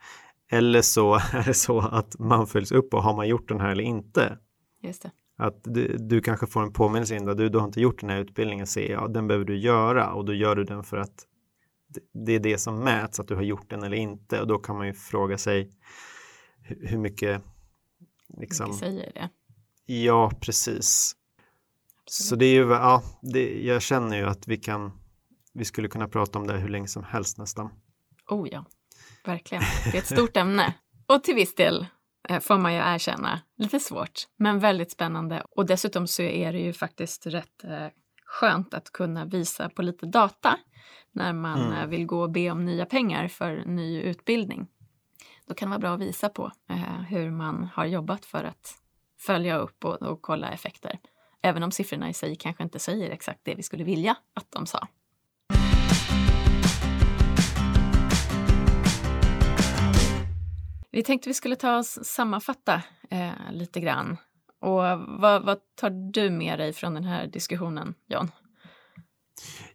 Eller 0.50 0.82
så 0.82 1.14
är 1.32 1.44
det 1.46 1.54
så 1.54 1.80
att 1.80 2.18
man 2.18 2.46
följs 2.46 2.72
upp 2.72 2.94
och 2.94 3.02
har 3.02 3.16
man 3.16 3.28
gjort 3.28 3.48
den 3.48 3.60
här 3.60 3.68
eller 3.68 3.84
inte. 3.84 4.38
Just 4.82 5.02
det. 5.02 5.10
Att 5.36 5.60
du, 5.64 5.96
du 5.98 6.20
kanske 6.20 6.46
får 6.46 6.62
en 6.62 6.72
påminnelse 6.72 7.16
in, 7.16 7.24
du, 7.24 7.48
du 7.48 7.58
har 7.58 7.64
inte 7.64 7.80
gjort 7.80 8.00
den 8.00 8.10
här 8.10 8.18
utbildningen, 8.18 8.66
säger 8.66 8.92
jag, 8.92 9.12
den 9.12 9.26
behöver 9.26 9.44
du 9.44 9.56
göra 9.56 10.12
och 10.12 10.24
då 10.24 10.34
gör 10.34 10.56
du 10.56 10.64
den 10.64 10.84
för 10.84 10.96
att 10.96 11.26
det 12.26 12.32
är 12.32 12.40
det 12.40 12.58
som 12.58 12.84
mäts, 12.84 13.20
att 13.20 13.28
du 13.28 13.34
har 13.34 13.42
gjort 13.42 13.70
den 13.70 13.82
eller 13.82 13.96
inte 13.96 14.40
och 14.40 14.46
då 14.46 14.58
kan 14.58 14.76
man 14.76 14.86
ju 14.86 14.94
fråga 14.94 15.38
sig 15.38 15.70
hur 16.62 16.98
mycket 16.98 17.42
liksom, 18.38 18.66
mycket 18.66 18.80
säger 18.80 19.12
det? 19.12 19.28
Ja, 19.94 20.32
precis. 20.40 21.16
Absolut. 22.04 22.28
Så 22.28 22.36
det 22.36 22.46
är 22.46 22.54
ju, 22.54 22.68
ja, 22.68 23.02
det, 23.22 23.62
jag 23.62 23.82
känner 23.82 24.16
ju 24.16 24.26
att 24.26 24.48
vi 24.48 24.56
kan, 24.56 24.92
vi 25.54 25.64
skulle 25.64 25.88
kunna 25.88 26.08
prata 26.08 26.38
om 26.38 26.46
det 26.46 26.58
hur 26.58 26.68
länge 26.68 26.88
som 26.88 27.04
helst 27.04 27.38
nästan. 27.38 27.70
Oh 28.28 28.48
ja, 28.48 28.64
verkligen. 29.24 29.64
Det 29.84 29.98
är 29.98 30.02
ett 30.02 30.06
stort 30.06 30.36
ämne 30.36 30.74
och 31.06 31.24
till 31.24 31.34
viss 31.34 31.54
del 31.54 31.86
Eh, 32.28 32.40
får 32.40 32.58
man 32.58 32.74
ju 32.74 32.78
erkänna. 32.78 33.40
Lite 33.56 33.80
svårt, 33.80 34.28
men 34.36 34.58
väldigt 34.58 34.90
spännande. 34.90 35.46
Och 35.50 35.66
dessutom 35.66 36.06
så 36.06 36.22
är 36.22 36.52
det 36.52 36.58
ju 36.58 36.72
faktiskt 36.72 37.26
rätt 37.26 37.64
eh, 37.64 37.86
skönt 38.24 38.74
att 38.74 38.92
kunna 38.92 39.24
visa 39.24 39.68
på 39.68 39.82
lite 39.82 40.06
data 40.06 40.58
när 41.12 41.32
man 41.32 41.60
mm. 41.60 41.72
Eh, 41.72 41.86
vill 41.86 42.06
gå 42.06 42.22
och 42.22 42.30
be 42.30 42.50
om 42.50 42.64
nya 42.64 42.86
pengar 42.86 43.28
för 43.28 43.64
ny 43.66 44.00
utbildning. 44.00 44.66
Då 45.46 45.54
kan 45.54 45.68
det 45.68 45.70
vara 45.70 45.80
bra 45.80 45.94
att 45.94 46.00
visa 46.00 46.28
på 46.28 46.52
eh, 46.70 47.00
hur 47.08 47.30
man 47.30 47.68
har 47.74 47.84
jobbat 47.84 48.24
för 48.24 48.44
att 48.44 48.74
följa 49.20 49.56
upp 49.56 49.84
och, 49.84 50.02
och 50.02 50.22
kolla 50.22 50.50
effekter. 50.50 50.98
Även 51.42 51.62
om 51.62 51.70
siffrorna 51.70 52.10
i 52.10 52.14
sig 52.14 52.36
kanske 52.36 52.62
inte 52.62 52.78
säger 52.78 53.10
exakt 53.10 53.40
det 53.42 53.54
vi 53.54 53.62
skulle 53.62 53.84
vilja 53.84 54.16
att 54.34 54.50
de 54.50 54.66
sa. 54.66 54.88
Vi 60.90 61.02
tänkte 61.02 61.28
vi 61.28 61.34
skulle 61.34 61.56
ta 61.56 61.78
oss 61.78 61.98
sammanfatta 62.04 62.82
eh, 63.10 63.32
lite 63.50 63.80
grann. 63.80 64.16
Och 64.60 64.82
vad, 65.20 65.44
vad, 65.44 65.58
tar 65.74 65.90
du 66.12 66.30
med 66.30 66.58
dig 66.58 66.72
från 66.72 66.94
den 66.94 67.04
här 67.04 67.26
diskussionen, 67.26 67.94
John? 68.06 68.30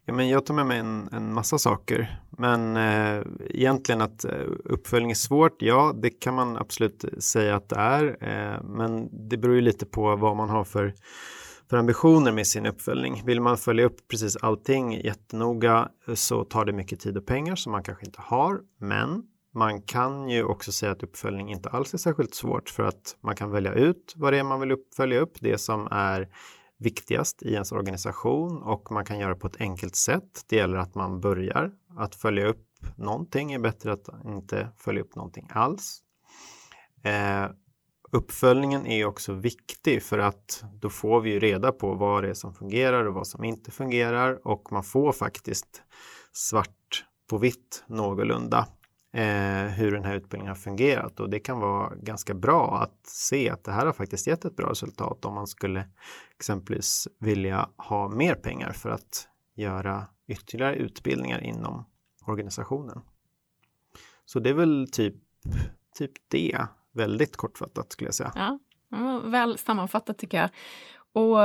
Ja, 0.06 0.14
men 0.14 0.30
jag 0.30 0.46
tar 0.46 0.54
med 0.54 0.66
mig 0.66 0.80
en, 0.80 1.10
en 1.12 1.34
massa 1.34 1.58
saker. 1.58 2.22
Men 2.38 2.78
eh, 2.78 3.26
egentligen 3.50 4.02
att 4.02 4.26
eh, 4.26 4.32
uppföljning 4.66 5.12
är 5.12 5.16
svårt, 5.16 5.62
ja 5.62 5.94
det 6.02 6.10
kan 6.10 6.34
man 6.34 6.58
absolut 6.58 7.06
säga 7.20 7.56
att 7.56 7.70
det 7.70 7.76
är. 7.76 8.18
Eh, 8.22 8.64
men 8.64 9.10
det 9.30 9.38
beror 9.38 9.56
ju 9.56 9.62
lite 9.62 9.86
på 9.86 10.16
vad 10.16 10.36
man 10.36 10.50
har 10.50 10.64
för, 10.64 10.94
för 11.70 11.78
ambitioner 11.78 12.32
med 12.32 12.48
sin 12.48 12.66
uppföljning. 12.66 13.24
Vill 13.26 13.42
man 13.42 13.58
följa 13.58 13.86
upp 13.86 14.08
precis 14.08 14.38
allting 14.38 14.94
jättenoga 14.94 15.90
eh, 16.08 16.14
så 16.14 16.44
tar 16.44 16.66
det 16.66 16.74
mycket 16.74 17.00
tid 17.00 17.18
och 17.18 17.26
pengar 17.26 17.56
som 17.56 17.72
man 17.72 17.84
kanske 17.84 18.06
inte 18.06 18.22
har. 18.22 18.60
Men 18.80 19.24
man 19.54 19.82
kan 19.82 20.30
ju 20.30 20.44
också 20.44 20.72
säga 20.72 20.92
att 20.92 21.04
uppföljning 21.04 21.52
inte 21.52 21.70
alls 21.70 21.94
är 21.94 21.98
särskilt 21.98 22.36
svårt 22.36 22.70
för 22.70 22.84
att 22.84 23.16
man 23.24 23.36
kan 23.36 23.52
välja 23.52 23.74
ut 23.74 24.14
vad 24.16 24.34
det 24.34 24.40
är 24.40 24.44
man 24.44 24.60
vill 24.60 24.76
följa 24.98 25.20
upp, 25.20 25.34
det 25.40 25.58
som 25.58 25.88
är 25.92 26.28
viktigast 26.80 27.44
i 27.44 27.54
ens 27.54 27.72
organisation 27.72 28.64
och 28.64 28.92
man 28.92 29.06
kan 29.06 29.20
göra 29.20 29.36
på 29.36 29.48
ett 29.48 29.62
enkelt 29.62 29.96
sätt. 29.96 30.46
Det 30.48 30.56
gäller 30.56 30.78
att 30.78 30.96
man 30.96 31.22
börjar. 31.22 31.72
Att 31.98 32.16
följa 32.16 32.48
upp 32.48 32.68
någonting 32.96 33.54
är 33.54 33.60
bättre 33.60 33.94
att 33.94 34.10
inte 34.26 34.70
följa 34.78 35.02
upp 35.02 35.16
någonting 35.16 35.48
alls. 35.50 36.02
Eh, 37.04 37.50
uppföljningen 38.12 38.86
är 38.86 39.06
också 39.06 39.34
viktig 39.34 40.04
för 40.04 40.20
att 40.20 40.64
då 40.74 40.90
får 40.90 41.22
vi 41.22 41.32
ju 41.32 41.40
reda 41.40 41.72
på 41.72 41.94
vad 41.94 42.24
det 42.24 42.30
är 42.30 42.34
som 42.34 42.54
fungerar 42.54 43.06
och 43.06 43.14
vad 43.14 43.28
som 43.28 43.44
inte 43.44 43.72
fungerar 43.72 44.48
och 44.48 44.72
man 44.72 44.84
får 44.84 45.12
faktiskt 45.12 45.82
svart 46.32 47.06
på 47.30 47.38
vitt 47.38 47.84
någorlunda 47.88 48.68
eh, 49.14 49.66
hur 49.66 49.92
den 49.92 50.04
här 50.04 50.16
utbildningen 50.16 50.48
har 50.48 50.56
fungerat 50.56 51.20
och 51.20 51.30
det 51.30 51.40
kan 51.40 51.60
vara 51.60 51.96
ganska 51.96 52.34
bra 52.34 52.78
att 52.82 53.08
se 53.08 53.50
att 53.50 53.64
det 53.64 53.72
här 53.72 53.86
har 53.86 53.94
faktiskt 53.94 54.28
gett 54.28 54.46
ett 54.46 54.56
bra 54.56 54.70
resultat 54.70 55.26
om 55.26 55.34
man 55.34 55.48
skulle 55.48 55.90
exempelvis 56.36 57.08
vilja 57.20 57.70
ha 57.78 58.10
mer 58.10 58.36
pengar 58.36 58.72
för 58.72 58.90
att 58.90 59.28
göra 59.56 60.08
ytterligare 60.28 60.76
utbildningar 60.76 61.40
inom 61.44 61.86
organisationen. 62.26 63.02
Så 64.26 64.40
det 64.40 64.50
är 64.50 64.54
väl 64.54 64.88
typ, 64.92 65.16
typ 65.98 66.12
det, 66.28 66.68
väldigt 66.92 67.38
kortfattat 67.38 67.92
skulle 67.92 68.08
jag 68.08 68.16
säga. 68.16 68.32
Ja, 68.36 69.22
väl 69.24 69.58
sammanfattat 69.58 70.18
tycker 70.18 70.38
jag. 70.38 70.50
Och, 71.12 71.38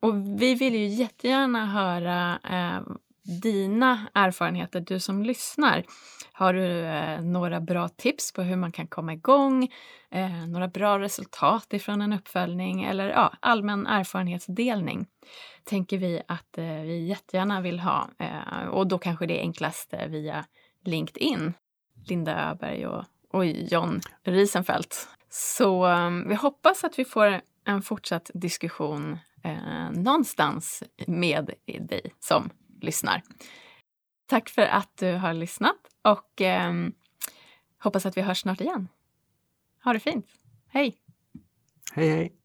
och 0.00 0.40
vi 0.40 0.54
vill 0.54 0.74
ju 0.74 0.86
jättegärna 0.86 1.66
höra 1.66 2.38
eh, 2.50 2.82
dina 3.30 4.06
erfarenheter, 4.14 4.80
du 4.80 5.00
som 5.00 5.22
lyssnar. 5.22 5.84
Har 6.32 6.54
du 6.54 6.84
eh, 6.84 7.22
några 7.22 7.60
bra 7.60 7.88
tips 7.88 8.32
på 8.32 8.42
hur 8.42 8.56
man 8.56 8.72
kan 8.72 8.86
komma 8.86 9.12
igång? 9.12 9.68
Eh, 10.10 10.46
några 10.48 10.68
bra 10.68 10.98
resultat 10.98 11.72
ifrån 11.72 12.02
en 12.02 12.12
uppföljning 12.12 12.84
eller 12.84 13.08
ja, 13.08 13.32
allmän 13.40 13.86
erfarenhetsdelning? 13.86 15.06
Tänker 15.64 15.98
vi 15.98 16.22
att 16.28 16.58
eh, 16.58 16.64
vi 16.64 17.06
jättegärna 17.06 17.60
vill 17.60 17.80
ha 17.80 18.08
eh, 18.18 18.68
och 18.68 18.86
då 18.86 18.98
kanske 18.98 19.26
det 19.26 19.38
är 19.38 19.42
enklast 19.42 19.92
eh, 19.92 20.06
via 20.06 20.44
LinkedIn. 20.84 21.52
Linda 22.08 22.50
Öberg 22.50 22.86
och, 22.86 23.04
och 23.32 23.46
John 23.46 24.00
Risenfeldt. 24.24 25.08
Så 25.30 25.86
eh, 25.88 26.10
vi 26.10 26.34
hoppas 26.34 26.84
att 26.84 26.98
vi 26.98 27.04
får 27.04 27.40
en 27.64 27.82
fortsatt 27.82 28.30
diskussion 28.34 29.18
eh, 29.44 29.90
någonstans 29.90 30.82
med 31.06 31.50
dig 31.66 32.14
som 32.20 32.50
lyssnar. 32.84 33.22
Tack 34.26 34.48
för 34.48 34.62
att 34.62 34.96
du 34.96 35.12
har 35.12 35.34
lyssnat 35.34 35.76
och 36.02 36.40
eh, 36.40 36.72
hoppas 37.78 38.06
att 38.06 38.16
vi 38.16 38.20
hörs 38.22 38.40
snart 38.40 38.60
igen. 38.60 38.88
Ha 39.84 39.92
det 39.92 40.00
fint. 40.00 40.26
Hej! 40.68 40.96
Hej, 41.92 42.08
hej! 42.08 42.39